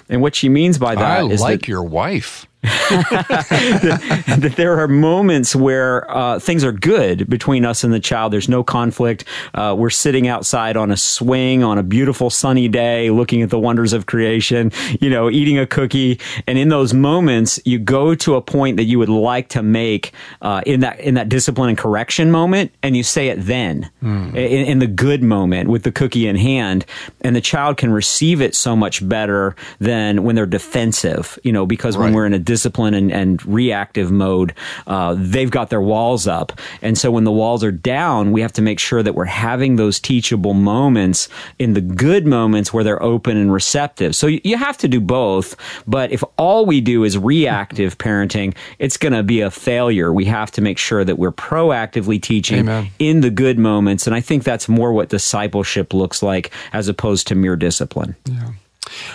and 0.09 0.23
what 0.23 0.35
she 0.35 0.49
means 0.49 0.79
by 0.79 0.95
that 0.95 1.21
I 1.21 1.27
is 1.27 1.41
like 1.41 1.61
that, 1.61 1.69
your 1.69 1.83
wife. 1.83 2.47
that, 2.63 4.53
there 4.57 4.79
are 4.79 4.87
moments 4.87 5.57
where 5.57 6.11
uh, 6.11 6.39
things 6.39 6.63
are 6.63 6.73
good 6.73 7.29
between 7.31 7.65
us 7.65 7.85
and 7.85 7.93
the 7.93 8.01
child. 8.01 8.35
There's 8.35 8.51
no 8.51 8.63
conflict. 8.63 9.25
Uh, 9.55 9.75
we're 9.79 9.89
sitting 9.89 10.29
outside 10.29 10.77
on 10.77 10.91
a 10.91 10.97
swing 10.97 11.65
on 11.65 11.79
a 11.79 11.83
beautiful 11.83 12.29
sunny 12.29 12.69
day, 12.69 13.09
looking 13.11 13.41
at 13.41 13.49
the 13.49 13.59
wonders 13.59 13.95
of 13.95 14.05
creation, 14.05 14.73
you 15.01 15.09
know, 15.09 15.31
eating 15.31 15.59
a 15.59 15.67
cookie. 15.67 16.21
And 16.47 16.59
in 16.59 16.69
those 16.69 16.93
moments, 16.93 17.59
you 17.65 17.79
go 17.79 18.15
to 18.17 18.35
a 18.35 18.43
point 18.43 18.77
that 18.77 18.85
you 18.85 18.99
would 18.99 19.09
like 19.09 19.49
to 19.51 19.63
make 19.63 20.13
uh, 20.43 20.61
in 20.67 20.81
that 20.81 21.01
in 21.01 21.15
that 21.15 21.31
discipline 21.31 21.71
and 21.71 21.79
correction 21.79 22.31
moment, 22.31 22.73
and 22.83 22.95
you 22.95 23.03
say 23.03 23.29
it 23.29 23.37
then, 23.37 23.91
mm. 24.03 24.29
in, 24.31 24.67
in 24.67 24.79
the 24.81 24.87
good 24.87 25.23
moment 25.23 25.71
with 25.71 25.85
the 25.85 25.93
cookie 25.93 26.27
in 26.27 26.37
hand, 26.37 26.85
and 27.23 27.35
the 27.35 27.41
child 27.41 27.79
can 27.79 27.91
receive 27.91 28.43
it 28.43 28.55
so 28.55 28.77
much 28.77 29.07
better 29.09 29.57
than 29.79 30.25
when 30.25 30.37
they're 30.37 30.45
defensive, 30.45 31.39
you 31.43 31.53
know, 31.53 31.65
because 31.65 31.97
right. 31.97 32.05
when 32.05 32.15
we're 32.15 32.27
in 32.27 32.35
a 32.35 32.50
discipline 32.51 32.95
and, 32.95 33.13
and 33.13 33.47
reactive 33.47 34.11
mode, 34.11 34.53
uh, 34.89 35.15
they've 35.17 35.53
got 35.53 35.71
their 35.71 35.81
walls 35.81 36.27
up. 36.27 36.53
And 36.83 36.99
so 36.99 37.13
when 37.13 37.23
the 37.23 37.31
walls 37.31 37.63
are 37.63 37.71
down, 37.71 38.33
we 38.33 38.41
have 38.41 38.53
to 38.55 38.63
make 38.63 38.81
sure 38.81 39.05
that 39.05 39.15
we're 39.15 39.25
having 39.25 39.77
those 39.77 40.01
teachable 40.01 40.53
moments 40.53 41.29
in 41.61 41.75
the 41.75 41.81
good 41.81 42.27
moments 42.27 42.73
where 42.73 42.83
they're 42.83 43.01
open 43.01 43.37
and 43.37 43.53
receptive. 43.53 44.17
So 44.17 44.27
you 44.27 44.57
have 44.57 44.77
to 44.79 44.89
do 44.89 45.01
both. 45.01 45.55
But 45.87 46.11
if 46.11 46.25
all 46.37 46.67
we 46.67 46.81
do 46.81 47.05
is 47.05 47.17
reactive 47.17 47.99
parenting, 47.99 48.57
it's 48.81 48.97
going 48.97 49.13
to 49.13 49.23
be 49.23 49.43
a 49.43 49.51
failure. 49.51 50.13
We 50.13 50.25
have 50.25 50.51
to 50.53 50.61
make 50.61 50.79
sure 50.79 51.05
that 51.05 51.21
we're 51.21 51.31
proactively 51.31 52.21
teaching 52.21 52.61
Amen. 52.61 52.91
in 52.99 53.21
the 53.21 53.31
good 53.31 53.61
moments. 53.61 54.09
And 54.09 54.17
I 54.17 54.21
think 54.21 54.43
that's 54.43 54.69
more 54.69 54.93
what 54.93 55.09
discipleship 55.09 55.95
looks 55.95 56.21
like 56.21 56.51
as 56.73 56.89
opposed 56.89 57.29
to 57.29 57.37
mere 57.37 57.55
discipline. 57.55 58.17
Yeah. 58.25 58.51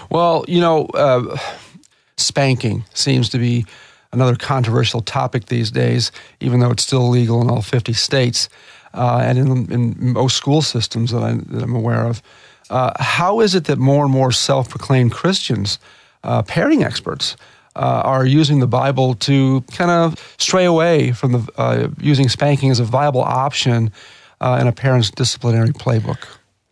Well, 0.10 0.46
you 0.48 0.62
know, 0.62 0.86
uh, 0.94 1.38
spanking 2.18 2.84
seems 2.94 3.30
to 3.30 3.38
be 3.38 3.66
another 4.12 4.36
controversial 4.36 5.02
topic 5.02 5.46
these 5.48 5.72
days, 5.72 6.12
even 6.40 6.60
though 6.60 6.72
it's 6.72 6.84
still 6.84 7.10
legal 7.10 7.42
in 7.42 7.50
all 7.50 7.62
50 7.62 7.94
states 7.94 8.50
uh, 8.94 9.22
and 9.24 9.38
in, 9.38 9.72
in, 9.72 10.14
most 10.14 10.38
school 10.38 10.62
systems 10.62 11.12
that, 11.12 11.22
I, 11.22 11.32
am 11.32 11.76
aware 11.76 12.06
of. 12.06 12.22
Uh, 12.70 12.92
how 12.98 13.42
is 13.42 13.54
it 13.54 13.66
that 13.66 13.78
more 13.78 14.06
and 14.06 14.14
more 14.14 14.32
self 14.32 14.70
proclaimed 14.70 15.12
Christians, 15.12 15.78
uh, 16.24 16.42
parenting 16.44 16.84
experts, 16.84 17.36
uh, 17.76 18.02
are 18.06 18.26
using 18.26 18.60
the 18.60 18.68
Bible 18.68 19.16
to 19.16 19.62
kind 19.74 19.92
of 19.92 20.36
stray 20.40 20.66
away 20.66 21.12
from 21.12 21.34
the, 21.34 21.52
uh, 21.58 21.90
using 22.00 22.30
spanking 22.30 22.72
as 22.72 22.80
a 22.80 22.86
viable 22.86 23.22
option 23.22 23.92
uh, 24.40 24.58
in 24.62 24.68
a 24.68 24.72
parent's 24.72 25.12
disciplinary 25.12 25.70
playbook? 25.70 26.26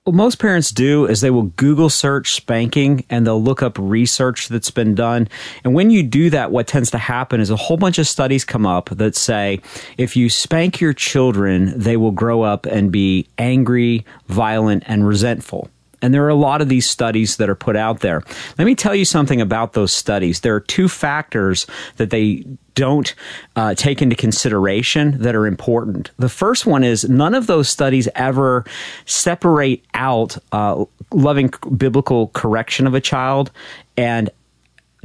What 0.05 0.15
most 0.17 0.37
parents 0.37 0.71
do 0.71 1.05
is 1.05 1.21
they 1.21 1.31
will 1.31 1.53
Google 1.55 1.89
search 1.89 2.33
spanking 2.33 3.05
and 3.09 3.25
they'll 3.25 3.41
look 3.41 3.63
up 3.63 3.77
research 3.79 4.49
that's 4.49 4.69
been 4.69 4.95
done. 4.95 5.29
And 5.63 5.73
when 5.73 5.91
you 5.91 6.03
do 6.03 6.29
that, 6.29 6.51
what 6.51 6.67
tends 6.67 6.91
to 6.91 6.97
happen 6.97 7.39
is 7.39 7.49
a 7.49 7.55
whole 7.55 7.77
bunch 7.77 7.97
of 7.99 8.05
studies 8.05 8.43
come 8.43 8.65
up 8.65 8.89
that 8.89 9.15
say 9.15 9.61
if 9.97 10.17
you 10.17 10.29
spank 10.29 10.81
your 10.81 10.91
children, 10.91 11.79
they 11.79 11.95
will 11.95 12.11
grow 12.11 12.41
up 12.41 12.65
and 12.65 12.91
be 12.91 13.29
angry, 13.37 14.05
violent, 14.27 14.83
and 14.87 15.07
resentful. 15.07 15.69
And 16.03 16.13
there 16.13 16.23
are 16.25 16.29
a 16.29 16.35
lot 16.35 16.61
of 16.61 16.67
these 16.67 16.87
studies 16.87 17.37
that 17.37 17.49
are 17.49 17.55
put 17.55 17.77
out 17.77 18.01
there. 18.01 18.21
Let 18.57 18.65
me 18.65 18.75
tell 18.75 18.93
you 18.93 19.05
something 19.05 19.39
about 19.39 19.71
those 19.71 19.93
studies. 19.93 20.41
There 20.41 20.53
are 20.53 20.59
two 20.59 20.89
factors 20.89 21.65
that 21.95 22.09
they 22.09 22.43
don't 22.75 23.15
uh, 23.55 23.73
take 23.75 24.01
into 24.01 24.15
consideration 24.15 25.21
that 25.21 25.33
are 25.33 25.47
important. 25.47 26.11
The 26.17 26.27
first 26.27 26.65
one 26.65 26.83
is 26.83 27.07
none 27.07 27.33
of 27.33 27.47
those 27.47 27.69
studies 27.69 28.09
ever 28.15 28.65
separate 29.05 29.85
out 29.93 30.37
uh, 30.51 30.83
loving 31.11 31.53
biblical 31.77 32.27
correction 32.29 32.85
of 32.85 32.93
a 32.93 33.01
child 33.01 33.49
and 33.95 34.29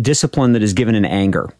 discipline 0.00 0.52
that 0.52 0.62
is 0.62 0.72
given 0.72 0.96
in 0.96 1.04
anger 1.04 1.52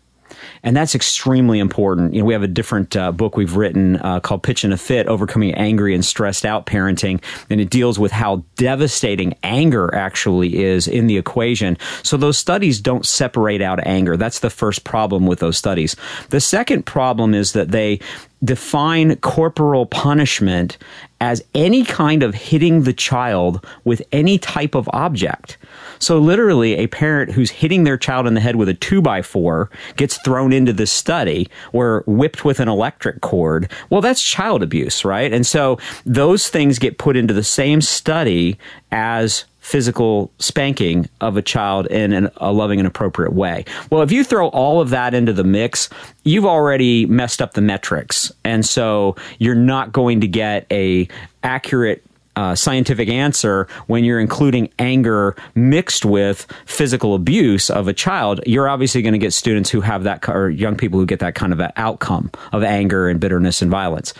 and 0.62 0.76
that's 0.76 0.94
extremely 0.94 1.58
important. 1.58 2.14
You 2.14 2.20
know, 2.20 2.26
we 2.26 2.32
have 2.32 2.42
a 2.42 2.48
different 2.48 2.96
uh, 2.96 3.12
book 3.12 3.36
we've 3.36 3.56
written 3.56 3.96
uh, 3.96 4.20
called 4.20 4.42
"Pitchin' 4.42 4.72
a 4.72 4.76
Fit: 4.76 5.06
Overcoming 5.06 5.54
Angry 5.54 5.94
and 5.94 6.04
Stressed 6.04 6.44
Out 6.44 6.66
Parenting," 6.66 7.22
and 7.50 7.60
it 7.60 7.70
deals 7.70 7.98
with 7.98 8.12
how 8.12 8.44
devastating 8.56 9.34
anger 9.42 9.94
actually 9.94 10.62
is 10.62 10.88
in 10.88 11.06
the 11.06 11.16
equation. 11.16 11.76
So 12.02 12.16
those 12.16 12.38
studies 12.38 12.80
don't 12.80 13.06
separate 13.06 13.62
out 13.62 13.84
anger. 13.86 14.16
That's 14.16 14.40
the 14.40 14.50
first 14.50 14.84
problem 14.84 15.26
with 15.26 15.40
those 15.40 15.56
studies. 15.58 15.96
The 16.30 16.40
second 16.40 16.86
problem 16.86 17.34
is 17.34 17.52
that 17.52 17.70
they 17.70 18.00
define 18.44 19.16
corporal 19.16 19.86
punishment 19.86 20.78
as 21.20 21.42
any 21.54 21.84
kind 21.84 22.22
of 22.22 22.34
hitting 22.34 22.84
the 22.84 22.92
child 22.92 23.64
with 23.84 24.02
any 24.12 24.38
type 24.38 24.74
of 24.74 24.88
object. 24.92 25.58
So 25.98 26.18
literally, 26.18 26.76
a 26.76 26.86
parent 26.86 27.32
who's 27.32 27.50
hitting 27.50 27.84
their 27.84 27.96
child 27.96 28.26
in 28.26 28.34
the 28.34 28.40
head 28.40 28.56
with 28.56 28.68
a 28.68 28.74
two 28.74 29.02
by 29.02 29.22
four 29.22 29.70
gets 29.96 30.16
thrown 30.22 30.52
into 30.52 30.72
this 30.72 30.92
study 30.92 31.48
or 31.72 32.04
whipped 32.06 32.44
with 32.44 32.60
an 32.60 32.68
electric 32.68 33.20
cord. 33.20 33.70
Well, 33.90 34.00
that's 34.00 34.22
child 34.22 34.62
abuse, 34.62 35.04
right? 35.04 35.32
And 35.32 35.46
so 35.46 35.78
those 36.06 36.48
things 36.48 36.78
get 36.78 36.98
put 36.98 37.16
into 37.16 37.34
the 37.34 37.44
same 37.44 37.80
study 37.80 38.58
as 38.92 39.44
physical 39.68 40.32
spanking 40.38 41.06
of 41.20 41.36
a 41.36 41.42
child 41.42 41.86
in 41.88 42.14
an, 42.14 42.30
a 42.38 42.50
loving 42.50 42.78
and 42.78 42.88
appropriate 42.88 43.34
way. 43.34 43.66
Well, 43.90 44.00
if 44.00 44.10
you 44.10 44.24
throw 44.24 44.48
all 44.48 44.80
of 44.80 44.88
that 44.90 45.12
into 45.12 45.34
the 45.34 45.44
mix, 45.44 45.90
you've 46.24 46.46
already 46.46 47.04
messed 47.04 47.42
up 47.42 47.52
the 47.52 47.60
metrics. 47.60 48.32
And 48.44 48.64
so 48.64 49.14
you're 49.38 49.54
not 49.54 49.92
going 49.92 50.22
to 50.22 50.26
get 50.26 50.66
a 50.70 51.06
accurate 51.42 52.02
uh, 52.38 52.54
scientific 52.54 53.08
answer 53.08 53.66
when 53.88 54.04
you're 54.04 54.20
including 54.20 54.70
anger 54.78 55.34
mixed 55.56 56.04
with 56.04 56.46
physical 56.66 57.16
abuse 57.16 57.68
of 57.68 57.88
a 57.88 57.92
child, 57.92 58.40
you're 58.46 58.68
obviously 58.68 59.02
going 59.02 59.12
to 59.12 59.18
get 59.18 59.32
students 59.32 59.68
who 59.70 59.80
have 59.80 60.04
that, 60.04 60.28
or 60.28 60.48
young 60.48 60.76
people 60.76 61.00
who 61.00 61.04
get 61.04 61.18
that 61.18 61.34
kind 61.34 61.52
of 61.52 61.60
outcome 61.74 62.30
of 62.52 62.62
anger 62.62 63.08
and 63.08 63.18
bitterness 63.18 63.60
and 63.60 63.72
violence. 63.72 64.14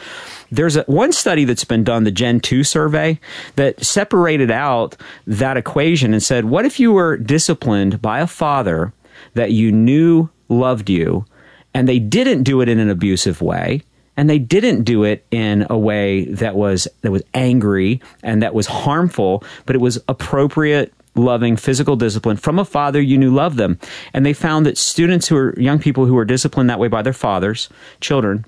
There's 0.51 0.75
a, 0.75 0.83
one 0.83 1.13
study 1.13 1.45
that's 1.45 1.63
been 1.63 1.85
done, 1.85 2.03
the 2.03 2.11
Gen 2.11 2.41
2 2.41 2.65
survey, 2.65 3.21
that 3.55 3.85
separated 3.85 4.51
out 4.51 4.97
that 5.29 5.57
equation 5.57 6.13
and 6.13 6.21
said, 6.21 6.47
what 6.47 6.65
if 6.65 6.81
you 6.81 6.91
were 6.91 7.17
disciplined 7.19 8.03
by 8.03 8.19
a 8.19 8.27
father 8.27 8.93
that 9.35 9.53
you 9.53 9.71
knew 9.71 10.29
loved 10.49 10.91
you 10.91 11.25
and 11.73 11.89
they 11.89 12.01
didn't 12.01 12.43
do 12.43 12.63
it 12.63 12.69
in 12.69 12.81
an 12.81 12.91
abusive 12.91 13.41
way? 13.41 13.83
And 14.19 14.29
they 14.29 14.39
didn't 14.39 14.83
do 14.83 15.05
it 15.05 15.25
in 15.31 15.67
a 15.71 15.79
way 15.79 16.27
that 16.27 16.55
was 16.55 16.87
that 17.01 17.11
was 17.11 17.23
angry 17.33 18.03
and 18.23 18.43
that 18.43 18.53
was 18.53 18.67
harmful 18.67 19.43
but 19.65 19.75
it 19.75 19.81
was 19.81 19.99
appropriate 20.09 20.93
loving 21.19 21.57
physical 21.57 21.97
discipline 21.97 22.37
from 22.37 22.59
a 22.59 22.65
father 22.65 23.01
you 23.01 23.19
knew 23.19 23.35
loved 23.35 23.57
them. 23.57 23.79
And 24.13 24.25
they 24.25 24.33
found 24.33 24.65
that 24.67 24.79
students 24.79 25.29
who 25.29 25.37
are 25.37 25.59
young 25.59 25.79
people 25.79 26.07
who 26.07 26.15
were 26.15 26.25
disciplined 26.25 26.71
that 26.71 26.79
way 26.79 26.89
by 26.89 27.03
their 27.03 27.13
fathers 27.13 27.69
children 28.01 28.47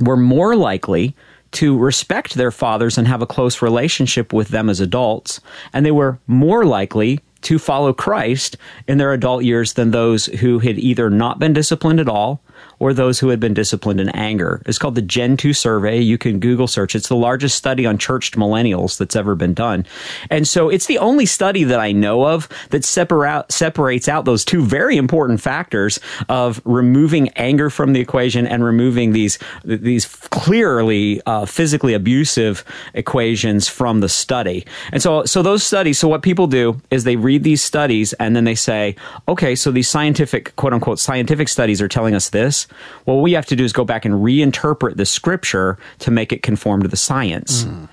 were 0.00 0.16
more 0.16 0.56
likely 0.56 1.14
to 1.52 1.76
respect 1.76 2.34
their 2.34 2.50
fathers 2.50 2.96
and 2.96 3.08
have 3.08 3.22
a 3.22 3.26
close 3.26 3.60
relationship 3.60 4.32
with 4.32 4.48
them 4.48 4.70
as 4.70 4.80
adults. 4.80 5.40
And 5.72 5.84
they 5.84 5.90
were 5.90 6.18
more 6.26 6.64
likely 6.64 7.20
to 7.42 7.58
follow 7.58 7.92
Christ 7.92 8.56
in 8.86 8.98
their 8.98 9.12
adult 9.12 9.44
years 9.44 9.72
than 9.72 9.90
those 9.90 10.26
who 10.26 10.58
had 10.58 10.78
either 10.78 11.10
not 11.10 11.38
been 11.38 11.52
disciplined 11.52 11.98
at 11.98 12.08
all 12.08 12.40
or 12.80 12.94
those 12.94 13.20
who 13.20 13.28
had 13.28 13.38
been 13.38 13.54
disciplined 13.54 14.00
in 14.00 14.08
anger. 14.08 14.62
It's 14.66 14.78
called 14.78 14.94
the 14.94 15.02
Gen 15.02 15.36
2 15.36 15.52
survey. 15.52 16.00
You 16.00 16.18
can 16.18 16.40
Google 16.40 16.66
search. 16.66 16.94
It's 16.94 17.08
the 17.08 17.14
largest 17.14 17.56
study 17.56 17.86
on 17.86 17.98
churched 17.98 18.36
millennials 18.36 18.98
that's 18.98 19.14
ever 19.14 19.34
been 19.34 19.54
done. 19.54 19.86
And 20.30 20.48
so 20.48 20.70
it's 20.70 20.86
the 20.86 20.98
only 20.98 21.26
study 21.26 21.62
that 21.64 21.78
I 21.78 21.92
know 21.92 22.26
of 22.26 22.48
that 22.70 22.82
separa- 22.82 23.50
separates 23.52 24.08
out 24.08 24.24
those 24.24 24.44
two 24.44 24.64
very 24.64 24.96
important 24.96 25.40
factors 25.42 26.00
of 26.30 26.60
removing 26.64 27.28
anger 27.30 27.68
from 27.68 27.92
the 27.92 28.00
equation 28.00 28.46
and 28.46 28.64
removing 28.64 29.12
these, 29.12 29.38
these 29.64 30.06
clearly 30.06 31.20
uh, 31.26 31.44
physically 31.44 31.92
abusive 31.92 32.64
equations 32.94 33.68
from 33.68 34.00
the 34.00 34.08
study. 34.08 34.66
And 34.90 35.02
so, 35.02 35.24
so 35.26 35.42
those 35.42 35.62
studies, 35.62 35.98
so 35.98 36.08
what 36.08 36.22
people 36.22 36.46
do 36.46 36.80
is 36.90 37.04
they 37.04 37.16
read 37.16 37.44
these 37.44 37.62
studies 37.62 38.14
and 38.14 38.34
then 38.34 38.44
they 38.44 38.54
say, 38.54 38.96
okay, 39.28 39.54
so 39.54 39.70
these 39.70 39.88
scientific, 39.88 40.56
quote 40.56 40.72
unquote, 40.72 40.98
scientific 40.98 41.48
studies 41.48 41.82
are 41.82 41.88
telling 41.88 42.14
us 42.14 42.30
this. 42.30 42.66
Well, 43.06 43.16
what 43.16 43.22
we 43.22 43.32
have 43.32 43.46
to 43.46 43.56
do 43.56 43.64
is 43.64 43.72
go 43.72 43.84
back 43.84 44.04
and 44.04 44.14
reinterpret 44.14 44.96
the 44.96 45.06
scripture 45.06 45.78
to 46.00 46.10
make 46.10 46.32
it 46.32 46.42
conform 46.42 46.82
to 46.82 46.88
the 46.88 46.96
science. 46.96 47.64
Mm. 47.64 47.88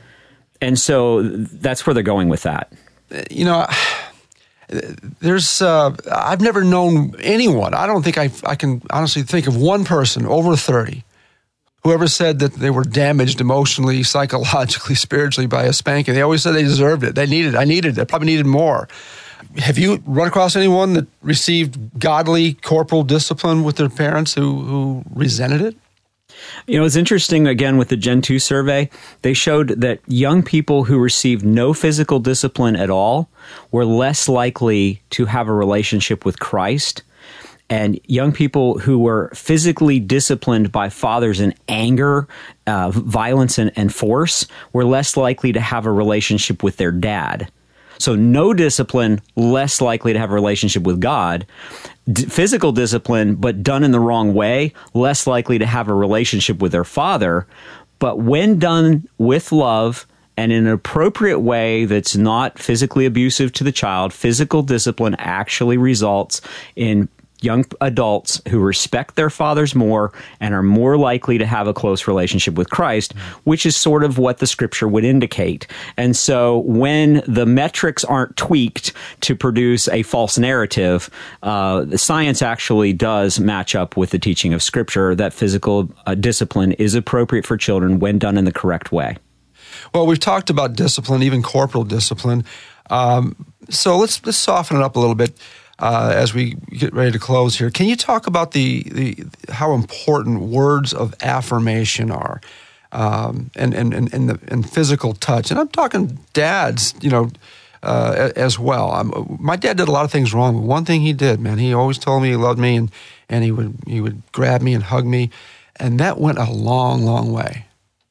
And 0.61 0.79
so 0.79 1.23
that's 1.23 1.85
where 1.85 1.93
they're 1.93 2.03
going 2.03 2.29
with 2.29 2.43
that. 2.43 2.71
You 3.29 3.45
know, 3.45 3.67
there's 5.19 5.61
uh, 5.61 5.95
I've 6.11 6.41
never 6.41 6.63
known 6.63 7.15
anyone. 7.19 7.73
I 7.73 7.87
don't 7.87 8.03
think 8.03 8.17
I 8.17 8.29
I 8.43 8.55
can 8.55 8.81
honestly 8.89 9.23
think 9.23 9.47
of 9.47 9.55
one 9.55 9.85
person 9.85 10.25
over 10.25 10.55
30 10.55 11.03
whoever 11.87 12.07
said 12.07 12.39
that 12.39 12.53
they 12.53 12.69
were 12.69 12.83
damaged 12.83 13.39
emotionally, 13.39 14.03
psychologically, 14.03 14.95
spiritually 15.07 15.47
by 15.47 15.63
a 15.63 15.73
spanking. 15.73 16.13
They 16.13 16.21
always 16.21 16.43
said 16.43 16.51
they 16.51 16.63
deserved 16.63 17.03
it. 17.03 17.15
They 17.15 17.25
needed 17.25 17.53
it. 17.53 17.57
I 17.57 17.63
needed 17.63 17.97
it. 17.97 18.07
Probably 18.07 18.27
needed 18.27 18.45
more. 18.45 18.89
Have 19.57 19.77
you 19.77 20.01
run 20.05 20.27
across 20.27 20.55
anyone 20.55 20.93
that 20.93 21.07
received 21.21 21.99
godly 21.99 22.53
corporal 22.53 23.03
discipline 23.03 23.63
with 23.63 23.77
their 23.77 23.89
parents 23.89 24.33
who, 24.33 24.61
who 24.61 25.03
resented 25.13 25.61
it? 25.61 25.75
You 26.67 26.79
know, 26.79 26.85
it's 26.85 26.95
interesting 26.95 27.47
again 27.47 27.77
with 27.77 27.89
the 27.89 27.97
Gen 27.97 28.21
2 28.21 28.39
survey. 28.39 28.89
They 29.21 29.33
showed 29.33 29.69
that 29.81 29.99
young 30.07 30.43
people 30.43 30.83
who 30.83 30.99
received 30.99 31.45
no 31.45 31.73
physical 31.73 32.19
discipline 32.19 32.75
at 32.75 32.89
all 32.89 33.29
were 33.71 33.85
less 33.85 34.27
likely 34.29 35.01
to 35.11 35.25
have 35.25 35.47
a 35.47 35.53
relationship 35.53 36.25
with 36.25 36.39
Christ. 36.39 37.03
And 37.69 37.99
young 38.05 38.31
people 38.31 38.79
who 38.79 38.99
were 38.99 39.29
physically 39.33 39.99
disciplined 39.99 40.71
by 40.71 40.89
fathers 40.89 41.41
in 41.41 41.53
anger, 41.67 42.27
uh, 42.65 42.91
violence, 42.91 43.57
and, 43.57 43.71
and 43.75 43.93
force 43.93 44.47
were 44.71 44.85
less 44.85 45.17
likely 45.17 45.51
to 45.51 45.59
have 45.59 45.85
a 45.85 45.91
relationship 45.91 46.63
with 46.63 46.77
their 46.77 46.91
dad. 46.91 47.51
So 47.99 48.15
no 48.15 48.53
discipline, 48.53 49.21
less 49.35 49.81
likely 49.81 50.13
to 50.13 50.19
have 50.19 50.31
a 50.31 50.35
relationship 50.35 50.83
with 50.83 50.99
God. 50.99 51.45
D- 52.11 52.25
physical 52.25 52.71
discipline, 52.71 53.35
but 53.35 53.63
done 53.63 53.83
in 53.83 53.91
the 53.91 53.99
wrong 53.99 54.33
way, 54.33 54.73
less 54.93 55.27
likely 55.27 55.57
to 55.59 55.65
have 55.65 55.87
a 55.87 55.93
relationship 55.93 56.61
with 56.61 56.71
their 56.71 56.83
father. 56.83 57.47
But 57.99 58.19
when 58.19 58.59
done 58.59 59.07
with 59.17 59.51
love 59.51 60.05
and 60.37 60.51
in 60.51 60.67
an 60.67 60.73
appropriate 60.73 61.39
way 61.39 61.85
that's 61.85 62.15
not 62.15 62.59
physically 62.59 63.05
abusive 63.05 63.51
to 63.53 63.63
the 63.63 63.71
child, 63.71 64.13
physical 64.13 64.61
discipline 64.61 65.15
actually 65.17 65.77
results 65.77 66.41
in 66.75 67.09
young 67.41 67.65
adults 67.81 68.41
who 68.49 68.59
respect 68.59 69.15
their 69.15 69.29
fathers 69.29 69.75
more 69.75 70.11
and 70.39 70.53
are 70.53 70.63
more 70.63 70.97
likely 70.97 71.37
to 71.37 71.45
have 71.45 71.67
a 71.67 71.73
close 71.73 72.07
relationship 72.07 72.55
with 72.55 72.69
Christ, 72.69 73.13
which 73.43 73.65
is 73.65 73.75
sort 73.75 74.03
of 74.03 74.17
what 74.17 74.39
the 74.39 74.47
scripture 74.47 74.87
would 74.87 75.03
indicate. 75.03 75.67
And 75.97 76.15
so 76.15 76.59
when 76.59 77.21
the 77.27 77.45
metrics 77.45 78.03
aren't 78.03 78.35
tweaked 78.37 78.93
to 79.21 79.35
produce 79.35 79.87
a 79.89 80.03
false 80.03 80.37
narrative, 80.37 81.09
uh, 81.43 81.81
the 81.81 81.97
science 81.97 82.41
actually 82.41 82.93
does 82.93 83.39
match 83.39 83.75
up 83.75 83.95
with 83.95 84.09
the 84.09 84.19
teaching 84.19 84.53
of 84.53 84.63
scripture 84.63 85.13
that 85.15 85.33
physical 85.33 85.89
uh, 86.05 86.15
discipline 86.15 86.71
is 86.73 86.95
appropriate 86.95 87.45
for 87.45 87.57
children 87.57 87.99
when 87.99 88.17
done 88.17 88.37
in 88.37 88.45
the 88.45 88.51
correct 88.51 88.91
way. 88.91 89.17
Well, 89.93 90.07
we've 90.07 90.19
talked 90.19 90.49
about 90.49 90.73
discipline, 90.73 91.23
even 91.23 91.43
corporal 91.43 91.83
discipline. 91.83 92.45
Um, 92.89 93.35
so 93.69 93.97
let's 93.97 94.25
let's 94.25 94.37
soften 94.37 94.77
it 94.77 94.83
up 94.83 94.95
a 94.95 94.99
little 94.99 95.15
bit 95.15 95.37
uh, 95.79 96.11
as 96.15 96.33
we 96.33 96.55
get 96.71 96.93
ready 96.93 97.11
to 97.11 97.19
close 97.19 97.57
here. 97.57 97.69
Can 97.69 97.87
you 97.87 97.95
talk 97.95 98.27
about 98.27 98.51
the, 98.51 98.83
the 98.83 99.25
how 99.51 99.73
important 99.73 100.41
words 100.41 100.93
of 100.93 101.13
affirmation 101.21 102.11
are, 102.11 102.41
um, 102.91 103.51
and, 103.55 103.73
and 103.73 103.93
and 103.93 104.13
and 104.13 104.29
the 104.29 104.39
and 104.47 104.69
physical 104.69 105.13
touch? 105.13 105.51
And 105.51 105.59
I'm 105.59 105.69
talking 105.69 106.19
dads, 106.33 106.93
you 107.01 107.09
know. 107.09 107.29
Uh, 107.83 108.31
as 108.35 108.57
well, 108.57 108.89
I'm, 108.89 109.37
my 109.39 109.55
dad 109.55 109.77
did 109.77 109.87
a 109.87 109.91
lot 109.91 110.03
of 110.03 110.11
things 110.11 110.33
wrong. 110.33 110.55
But 110.55 110.63
one 110.63 110.83
thing 110.83 111.01
he 111.01 111.13
did, 111.13 111.39
man, 111.39 111.59
he 111.59 111.75
always 111.75 111.99
told 111.99 112.23
me 112.23 112.29
he 112.29 112.35
loved 112.35 112.59
me, 112.59 112.75
and 112.75 112.91
and 113.29 113.43
he 113.43 113.51
would 113.51 113.77
he 113.85 114.01
would 114.01 114.23
grab 114.31 114.63
me 114.63 114.73
and 114.73 114.83
hug 114.83 115.05
me, 115.05 115.29
and 115.75 115.99
that 115.99 116.19
went 116.19 116.39
a 116.39 116.51
long, 116.51 117.05
long 117.05 117.31
way. 117.31 117.66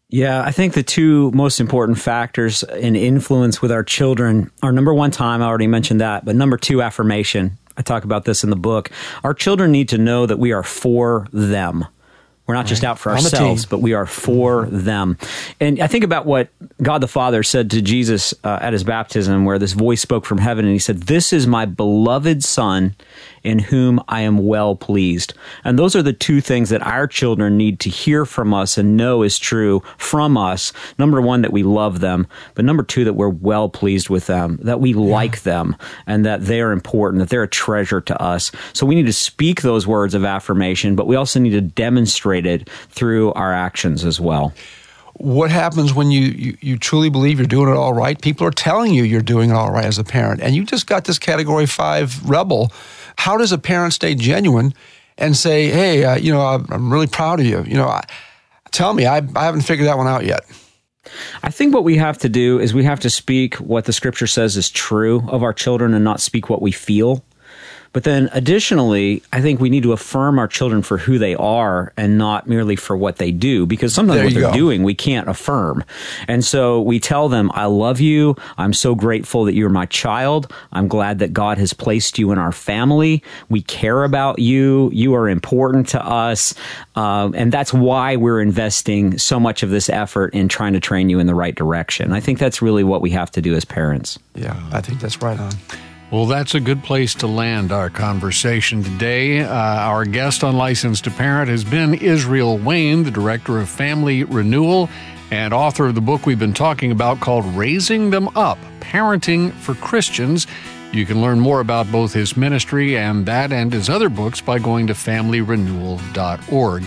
Yeah, 0.09 0.43
I 0.43 0.53
think 0.53 0.75
the 0.75 0.85
two 0.85 1.33
most 1.33 1.59
important 1.61 1.99
factors 1.99 2.63
in 2.63 2.95
influence 2.95 3.61
with 3.61 3.73
our 3.73 3.83
children 3.83 4.51
are 4.63 4.71
number 4.73 4.95
one, 4.95 5.11
time. 5.11 5.43
I 5.43 5.47
already 5.47 5.67
mentioned 5.67 6.01
that, 6.01 6.25
but 6.25 6.37
number 6.37 6.57
two, 6.57 6.81
affirmation. 6.81 7.59
I 7.77 7.83
talk 7.83 8.05
about 8.05 8.25
this 8.25 8.45
in 8.45 8.51
the 8.51 8.57
book. 8.57 8.91
Our 9.25 9.35
children 9.35 9.73
need 9.73 9.89
to 9.91 9.99
know 9.99 10.27
that 10.27 10.39
we 10.39 10.53
are 10.53 10.63
for 10.63 11.27
them 11.33 11.85
We're 12.47 12.55
not 12.55 12.61
right. 12.61 12.67
just 12.69 12.85
out 12.85 12.99
for 12.99 13.11
ourselves, 13.13 13.67
but 13.67 13.81
we 13.81 13.95
are 13.95 14.07
for 14.07 14.67
them. 14.67 15.19
And 15.61 15.81
I 15.81 15.89
think 15.89 16.05
about 16.05 16.27
what 16.27 16.51
God 16.81 17.01
the 17.01 17.09
Father 17.09 17.43
said 17.43 17.71
to 17.73 17.83
Jesus 17.83 18.33
uh, 18.45 18.59
at 18.63 18.73
his 18.73 18.85
baptism, 18.85 19.45
where 19.45 19.59
this 19.59 19.73
voice 19.73 20.01
spoke 20.01 20.25
from 20.25 20.39
heaven, 20.39 20.65
and 20.65 20.73
he 20.73 20.79
said, 20.79 21.03
This 21.03 21.33
is 21.33 21.47
my 21.49 21.67
beloved 21.67 22.45
Son 22.45 22.95
in 23.47 23.61
whom 23.61 24.03
I 24.09 24.23
am 24.23 24.39
well 24.39 24.75
pleased. 24.75 25.33
And 25.63 25.79
those 25.79 25.95
are 25.95 26.03
the 26.03 26.13
two 26.13 26.41
things 26.41 26.69
that 26.71 26.83
our 26.83 27.07
children 27.07 27.57
need 27.57 27.79
to 27.81 27.89
hear 27.89 28.27
from 28.27 28.53
us 28.53 28.77
and 28.77 28.97
know 28.97 29.23
is 29.23 29.39
true 29.39 29.85
from 29.99 30.37
us. 30.37 30.73
Number 30.99 31.21
one, 31.21 31.43
that 31.43 31.53
we 31.53 31.63
love 31.63 32.01
them, 32.01 32.27
but 32.55 32.65
number 32.65 32.83
two, 32.83 33.05
that 33.05 33.13
we're 33.13 33.29
well 33.29 33.69
pleased 33.69 34.11
with 34.11 34.27
them, 34.27 34.59
that 34.63 34.81
we 34.81 34.91
yeah. 34.93 34.99
like 34.99 35.43
them, 35.43 35.77
and 36.09 36.27
that 36.27 36.45
they're 36.45 36.73
important, 36.73 37.21
that 37.21 37.29
they're 37.29 37.45
a 37.45 37.49
treasure 37.49 38.01
to 38.01 38.21
us. 38.21 38.51
So 38.73 38.85
we 38.85 38.97
need 38.97 39.07
to 39.07 39.13
speak 39.13 39.63
those 39.63 39.87
words 39.87 40.15
of 40.15 40.25
affirmation, 40.25 40.97
but 40.97 41.07
we 41.07 41.15
also 41.15 41.39
need 41.39 41.51
to 41.51 41.61
demonstrate 41.61 42.47
it 42.47 42.69
through 42.89 43.33
our 43.35 43.53
actions 43.53 44.05
as 44.05 44.21
well 44.21 44.53
what 45.19 45.51
happens 45.51 45.95
when 45.95 46.11
you, 46.11 46.21
you, 46.21 46.59
you, 46.61 46.77
truly 46.77 47.09
believe 47.09 47.39
you're 47.39 47.47
doing 47.47 47.71
it 47.71 47.77
all 47.77 47.95
right? 47.95 48.21
People 48.21 48.47
are 48.47 48.51
telling 48.51 48.93
you 48.93 49.03
you're 49.03 49.23
doing 49.23 49.51
it 49.51 49.55
all 49.55 49.71
right 49.71 49.87
as 49.87 49.99
a 49.99 50.05
parent, 50.05 50.43
and 50.43 50.55
you 50.55 50.65
just 50.65 50.87
got 50.87 51.05
this 51.05 51.19
category 51.19 51.65
five 51.65 52.29
rebel 52.29 52.71
how 53.17 53.37
does 53.37 53.53
a 53.53 53.59
parent 53.59 53.93
stay 53.93 54.15
genuine 54.15 54.75
and 55.19 55.37
say, 55.37 55.69
hey, 55.69 56.05
uh, 56.05 56.17
you 56.17 56.33
know, 56.33 56.41
I'm 56.41 56.93
really 56.93 57.07
proud 57.07 57.41
of 57.41 57.47
you? 57.47 57.63
You 57.65 57.75
know, 57.75 57.89
I, 57.89 58.05
tell 58.71 58.93
me, 58.93 59.07
I, 59.07 59.19
I 59.35 59.45
haven't 59.45 59.63
figured 59.63 59.89
that 59.89 59.97
one 59.97 60.07
out 60.07 60.25
yet. 60.25 60.45
I 61.43 61.51
think 61.51 61.73
what 61.73 61.85
we 61.85 61.97
have 61.97 62.19
to 62.19 62.29
do 62.29 62.59
is 62.59 62.75
we 62.75 62.85
have 62.85 63.01
to 63.01 63.11
speak 63.11 63.55
what 63.57 63.85
the 63.85 63.93
scripture 63.93 64.27
says 64.27 64.57
is 64.57 64.71
true 64.71 65.23
of 65.29 65.43
our 65.43 65.53
children 65.53 65.95
and 65.95 66.05
not 66.05 66.21
speak 66.21 66.51
what 66.51 66.61
we 66.61 66.73
feel. 66.73 67.25
But 67.97 68.05
then 68.05 68.29
additionally, 68.35 69.23
I 69.33 69.41
think 69.41 69.59
we 69.59 69.71
need 69.71 69.85
to 69.85 69.93
affirm 69.93 70.39
our 70.39 70.49
children 70.49 70.83
for 70.83 70.99
who 70.99 71.17
they 71.17 71.35
are 71.35 71.95
and 71.97 72.19
not 72.19 72.47
merely 72.47 72.77
for 72.77 72.95
what 72.95 73.17
they 73.17 73.33
do 73.33 73.65
because 73.65 73.95
sometimes 73.95 74.19
there 74.19 74.25
what 74.27 74.35
they're 74.35 74.51
go. 74.51 74.53
doing 74.53 74.83
we 74.83 74.95
can't 74.95 75.31
affirm. 75.31 75.83
And 76.29 76.45
so 76.45 76.83
we 76.83 77.01
tell 77.01 77.31
them, 77.31 77.51
I 77.55 77.65
love 77.65 77.99
you. 77.99 78.37
I'm 78.59 78.75
so 78.75 78.95
grateful 78.95 79.45
that 79.45 79.55
you're 79.55 79.71
my 79.71 79.87
child. 79.87 80.53
I'm 80.73 80.89
glad 80.89 81.21
that 81.21 81.33
God 81.33 81.57
has 81.57 81.73
placed 81.73 82.19
you 82.19 82.33
in 82.33 82.39
our 82.39 82.53
family. 82.53 83.23
We 83.49 83.63
care 83.63 84.05
about 84.05 84.41
you. 84.41 84.91
You 84.93 85.15
are 85.15 85.27
important 85.27 85.89
to 85.89 86.05
us. 86.07 86.55
Um, 86.97 87.35
and 87.35 87.51
that's 87.51 87.73
why 87.73 88.17
we're 88.17 88.43
investing 88.43 89.17
so 89.17 89.41
much 89.41 89.63
of 89.63 89.71
this 89.71 89.89
effort 89.89 90.35
in 90.35 90.49
trying 90.49 90.75
to 90.75 90.81
train 90.81 91.09
you 91.09 91.19
in 91.19 91.27
the 91.27 91.35
right 91.35 91.55
direction. 91.55 92.13
I 92.13 92.21
think 92.21 92.41
that's 92.41 92.61
really 92.61 92.85
what 92.85 93.01
we 93.01 93.09
have 93.13 93.31
to 93.31 93.41
do 93.41 93.55
as 93.55 93.65
parents. 93.65 94.19
Yeah, 94.35 94.63
I 94.71 94.83
think 94.83 95.01
that's 95.01 95.23
right 95.23 95.41
on. 95.41 95.53
Well, 96.11 96.27
that's 96.27 96.55
a 96.55 96.61
good 96.61 96.85
place 96.85 97.17
to 97.17 97.27
land 97.27 97.73
our 97.73 97.91
conversation 97.91 98.85
today. 98.85 99.41
Uh, 99.41 99.49
our 99.49 100.05
guest 100.05 100.45
on 100.45 100.57
Licensed 100.57 101.03
to 101.05 101.11
Parent 101.11 101.51
has 101.51 101.65
been 101.65 101.95
Israel 101.95 102.59
Wayne, 102.59 103.03
the 103.03 103.11
Director 103.11 103.59
of 103.59 103.69
Family 103.69 104.23
Renewal 104.23 104.89
and 105.33 105.53
author 105.53 105.87
of 105.87 105.97
the 105.97 106.01
book 106.01 106.25
we've 106.25 106.39
been 106.39 106.55
talking 106.55 106.93
about 106.93 107.19
called 107.19 107.45
Raising 107.57 108.11
Them 108.11 108.29
Up 108.37 108.59
Parenting 108.79 109.53
for 109.53 109.75
Christians. 109.75 110.47
You 110.93 111.05
can 111.07 111.21
learn 111.21 111.41
more 111.41 111.59
about 111.59 111.91
both 111.91 112.13
his 112.13 112.37
ministry 112.37 112.97
and 112.97 113.27
that 113.27 113.51
and 113.51 113.73
his 113.73 113.91
other 113.91 114.09
books 114.09 114.41
by 114.41 114.61
going 114.61 114.87
to 114.87 114.93
familyrenewal.org. 114.93 116.85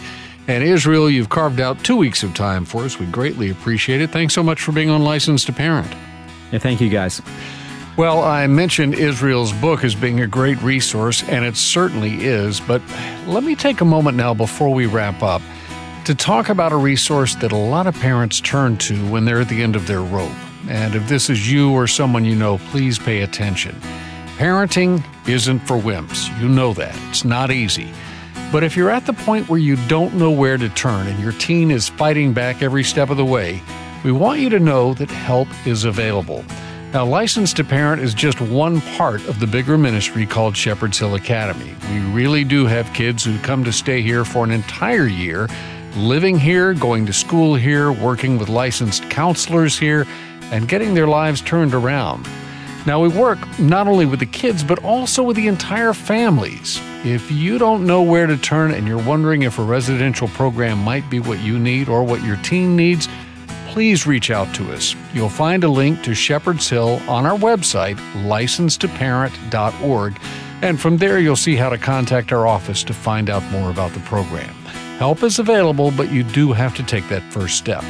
And 0.47 0.63
Israel, 0.63 1.09
you've 1.09 1.29
carved 1.29 1.59
out 1.59 1.83
two 1.83 1.97
weeks 1.97 2.23
of 2.23 2.33
time 2.33 2.63
for 2.63 2.83
us. 2.83 2.97
We 2.97 3.05
greatly 3.07 3.49
appreciate 3.49 3.99
it. 3.99 4.11
Thanks 4.11 4.33
so 4.33 4.41
much 4.41 4.61
for 4.61 4.71
being 4.71 4.89
on 4.89 5.03
Licensed 5.03 5.47
to 5.47 5.53
Parent. 5.53 5.93
Yeah, 6.53 6.59
thank 6.59 6.79
you, 6.79 6.89
guys. 6.89 7.21
Well, 7.99 8.23
I 8.23 8.47
mentioned 8.47 8.95
Israel's 8.95 9.51
book 9.51 9.83
as 9.83 9.93
being 9.93 10.21
a 10.21 10.25
great 10.25 10.57
resource, 10.61 11.21
and 11.23 11.43
it 11.43 11.57
certainly 11.57 12.23
is. 12.25 12.61
But 12.61 12.81
let 13.27 13.43
me 13.43 13.57
take 13.57 13.81
a 13.81 13.85
moment 13.85 14.15
now 14.15 14.33
before 14.33 14.73
we 14.73 14.85
wrap 14.85 15.21
up 15.21 15.41
to 16.05 16.15
talk 16.15 16.47
about 16.47 16.71
a 16.71 16.77
resource 16.77 17.35
that 17.35 17.51
a 17.51 17.57
lot 17.57 17.87
of 17.87 17.95
parents 17.95 18.39
turn 18.39 18.77
to 18.77 18.95
when 19.09 19.25
they're 19.25 19.41
at 19.41 19.49
the 19.49 19.61
end 19.61 19.75
of 19.75 19.85
their 19.85 20.01
rope. 20.01 20.31
And 20.69 20.95
if 20.95 21.09
this 21.09 21.29
is 21.29 21.51
you 21.51 21.73
or 21.73 21.87
someone 21.87 22.23
you 22.23 22.35
know, 22.35 22.57
please 22.71 22.97
pay 22.97 23.21
attention. 23.21 23.75
Parenting 24.37 25.03
isn't 25.27 25.59
for 25.59 25.77
wimps. 25.77 26.29
You 26.39 26.47
know 26.47 26.71
that. 26.75 26.95
It's 27.09 27.25
not 27.25 27.51
easy. 27.51 27.91
But 28.49 28.63
if 28.63 28.77
you're 28.77 28.91
at 28.91 29.07
the 29.07 29.13
point 29.13 29.49
where 29.49 29.59
you 29.59 29.75
don't 29.89 30.13
know 30.13 30.31
where 30.31 30.57
to 30.57 30.69
turn 30.69 31.05
and 31.07 31.19
your 31.19 31.33
teen 31.33 31.69
is 31.69 31.89
fighting 31.89 32.31
back 32.31 32.61
every 32.61 32.85
step 32.85 33.09
of 33.09 33.17
the 33.17 33.25
way, 33.25 33.61
we 34.05 34.13
want 34.13 34.39
you 34.39 34.47
to 34.51 34.59
know 34.59 34.93
that 34.93 35.11
help 35.11 35.49
is 35.67 35.83
available. 35.83 36.45
Now, 36.91 37.05
Licensed 37.05 37.57
to 37.57 37.63
Parent 37.63 38.01
is 38.01 38.15
just 38.15 38.41
one 38.41 38.81
part 38.81 39.23
of 39.27 39.39
the 39.39 39.45
bigger 39.45 39.77
ministry 39.77 40.25
called 40.25 40.57
Shepherd's 40.57 40.97
Hill 40.97 41.13
Academy. 41.13 41.75
We 41.91 41.99
really 42.11 42.43
do 42.43 42.65
have 42.65 42.91
kids 42.95 43.23
who 43.23 43.37
come 43.39 43.63
to 43.65 43.71
stay 43.71 44.01
here 44.01 44.25
for 44.25 44.43
an 44.43 44.49
entire 44.49 45.05
year, 45.05 45.47
living 45.95 46.39
here, 46.39 46.73
going 46.73 47.05
to 47.05 47.13
school 47.13 47.53
here, 47.53 47.91
working 47.91 48.39
with 48.39 48.49
licensed 48.49 49.07
counselors 49.07 49.77
here, 49.77 50.07
and 50.51 50.67
getting 50.67 50.95
their 50.95 51.05
lives 51.05 51.41
turned 51.41 51.75
around. 51.75 52.27
Now, 52.87 52.99
we 52.99 53.09
work 53.09 53.37
not 53.59 53.87
only 53.87 54.07
with 54.07 54.19
the 54.19 54.25
kids, 54.25 54.63
but 54.63 54.83
also 54.83 55.21
with 55.21 55.35
the 55.35 55.47
entire 55.47 55.93
families. 55.93 56.81
If 57.05 57.29
you 57.29 57.59
don't 57.59 57.85
know 57.85 58.01
where 58.01 58.25
to 58.25 58.35
turn 58.35 58.71
and 58.71 58.87
you're 58.87 59.03
wondering 59.03 59.43
if 59.43 59.59
a 59.59 59.63
residential 59.63 60.27
program 60.29 60.79
might 60.79 61.07
be 61.07 61.19
what 61.19 61.39
you 61.39 61.59
need 61.59 61.87
or 61.87 62.03
what 62.03 62.23
your 62.23 62.37
teen 62.37 62.75
needs, 62.75 63.07
please 63.79 64.05
reach 64.05 64.29
out 64.29 64.53
to 64.53 64.73
us. 64.73 64.93
You'll 65.13 65.29
find 65.29 65.63
a 65.63 65.69
link 65.69 66.03
to 66.03 66.13
Shepherd's 66.13 66.69
Hill 66.69 67.01
on 67.07 67.25
our 67.25 67.37
website, 67.37 67.95
licensedtoparent.org, 68.25 70.19
and 70.61 70.77
from 70.77 70.97
there 70.97 71.17
you'll 71.17 71.37
see 71.37 71.55
how 71.55 71.69
to 71.69 71.77
contact 71.77 72.33
our 72.33 72.45
office 72.45 72.83
to 72.83 72.93
find 72.93 73.29
out 73.29 73.41
more 73.53 73.71
about 73.71 73.93
the 73.93 74.01
program. 74.01 74.53
Help 74.97 75.23
is 75.23 75.39
available, 75.39 75.91
but 75.91 76.11
you 76.11 76.23
do 76.23 76.51
have 76.51 76.75
to 76.75 76.83
take 76.83 77.07
that 77.07 77.23
first 77.31 77.57
step. 77.57 77.85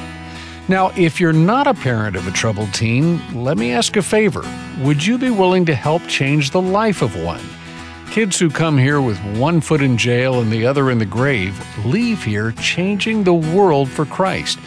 Now, 0.67 0.91
if 0.95 1.19
you're 1.19 1.33
not 1.33 1.65
a 1.65 1.73
parent 1.73 2.15
of 2.15 2.27
a 2.27 2.31
troubled 2.31 2.71
teen, 2.71 3.19
let 3.33 3.57
me 3.57 3.71
ask 3.71 3.97
a 3.97 4.03
favor. 4.03 4.43
Would 4.81 5.03
you 5.03 5.17
be 5.17 5.31
willing 5.31 5.65
to 5.65 5.73
help 5.73 6.05
change 6.05 6.51
the 6.51 6.61
life 6.61 7.01
of 7.01 7.19
one? 7.19 7.41
Kids 8.11 8.37
who 8.37 8.51
come 8.51 8.77
here 8.77 9.01
with 9.01 9.17
one 9.39 9.59
foot 9.59 9.81
in 9.81 9.97
jail 9.97 10.39
and 10.39 10.51
the 10.51 10.67
other 10.67 10.91
in 10.91 10.99
the 10.99 11.05
grave 11.05 11.59
leave 11.83 12.23
here 12.23 12.51
changing 12.53 13.23
the 13.23 13.33
world 13.33 13.89
for 13.89 14.05
Christ. 14.05 14.59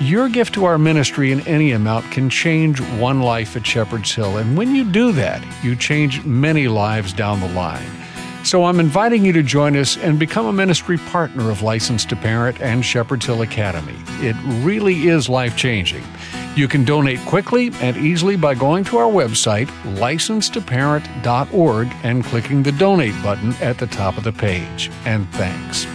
Your 0.00 0.28
gift 0.30 0.54
to 0.54 0.64
our 0.64 0.78
ministry 0.78 1.30
in 1.30 1.46
any 1.46 1.72
amount 1.72 2.10
can 2.10 2.30
change 2.30 2.80
one 2.98 3.20
life 3.20 3.54
at 3.54 3.66
Shepherd's 3.66 4.14
Hill. 4.14 4.38
And 4.38 4.56
when 4.56 4.74
you 4.74 4.90
do 4.90 5.12
that, 5.12 5.44
you 5.62 5.76
change 5.76 6.24
many 6.24 6.68
lives 6.68 7.12
down 7.12 7.40
the 7.40 7.48
line. 7.48 7.90
So 8.42 8.64
I'm 8.64 8.80
inviting 8.80 9.26
you 9.26 9.34
to 9.34 9.42
join 9.42 9.76
us 9.76 9.98
and 9.98 10.18
become 10.18 10.46
a 10.46 10.54
ministry 10.54 10.96
partner 10.96 11.50
of 11.50 11.60
Licensed 11.60 12.08
to 12.08 12.16
Parent 12.16 12.62
and 12.62 12.82
Shepherd's 12.82 13.26
Hill 13.26 13.42
Academy. 13.42 13.94
It 14.26 14.36
really 14.64 15.08
is 15.08 15.28
life 15.28 15.54
changing. 15.54 16.02
You 16.56 16.66
can 16.66 16.86
donate 16.86 17.20
quickly 17.26 17.70
and 17.82 17.98
easily 17.98 18.36
by 18.36 18.54
going 18.54 18.84
to 18.84 18.96
our 18.96 19.12
website, 19.12 19.66
licensedtoparent.org, 19.96 21.88
and 22.02 22.24
clicking 22.24 22.62
the 22.62 22.72
donate 22.72 23.22
button 23.22 23.52
at 23.60 23.76
the 23.76 23.86
top 23.86 24.16
of 24.16 24.24
the 24.24 24.32
page. 24.32 24.90
And 25.04 25.28
thanks. 25.34 25.86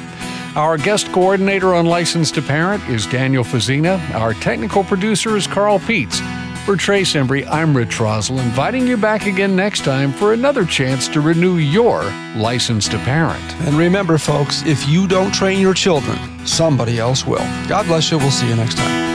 Our 0.56 0.78
guest 0.78 1.12
coordinator 1.12 1.76
on 1.76 1.86
Licensed 1.86 2.36
to 2.36 2.41
Parent 2.41 2.82
is 2.88 3.06
Daniel 3.06 3.44
Fazina. 3.44 4.00
Our 4.13 4.34
technical 4.36 4.86
producer 4.86 5.36
is 5.36 5.48
Carl 5.48 5.80
Peets. 5.80 6.22
For 6.65 6.78
Trace 6.78 7.13
Embry, 7.13 7.46
I'm 7.46 7.76
Rich 7.76 8.00
Rosell, 8.00 8.39
inviting 8.39 8.88
you 8.88 8.96
back 8.96 9.26
again 9.26 9.54
next 9.54 9.84
time 9.84 10.13
for 10.13 10.32
another 10.32 10.63
chance 10.63 11.10
to 11.10 11.20
renew 11.20 11.58
your 11.58 12.04
license 12.38 12.88
to 12.88 12.98
parent. 13.00 13.44
And 13.68 13.76
remember, 13.76 14.18
folks, 14.18 14.63
if 14.65 14.88
you 14.88 15.08
don't 15.08 15.34
train 15.34 15.60
your 15.60 15.74
children, 15.74 16.18
somebody 16.48 17.00
else 17.00 17.28
will. 17.28 17.46
God 17.68 17.86
bless 17.88 18.10
you. 18.10 18.18
We'll 18.18 18.32
see 18.32 18.48
you 18.48 18.56
next 18.56 18.78
time. 18.78 19.14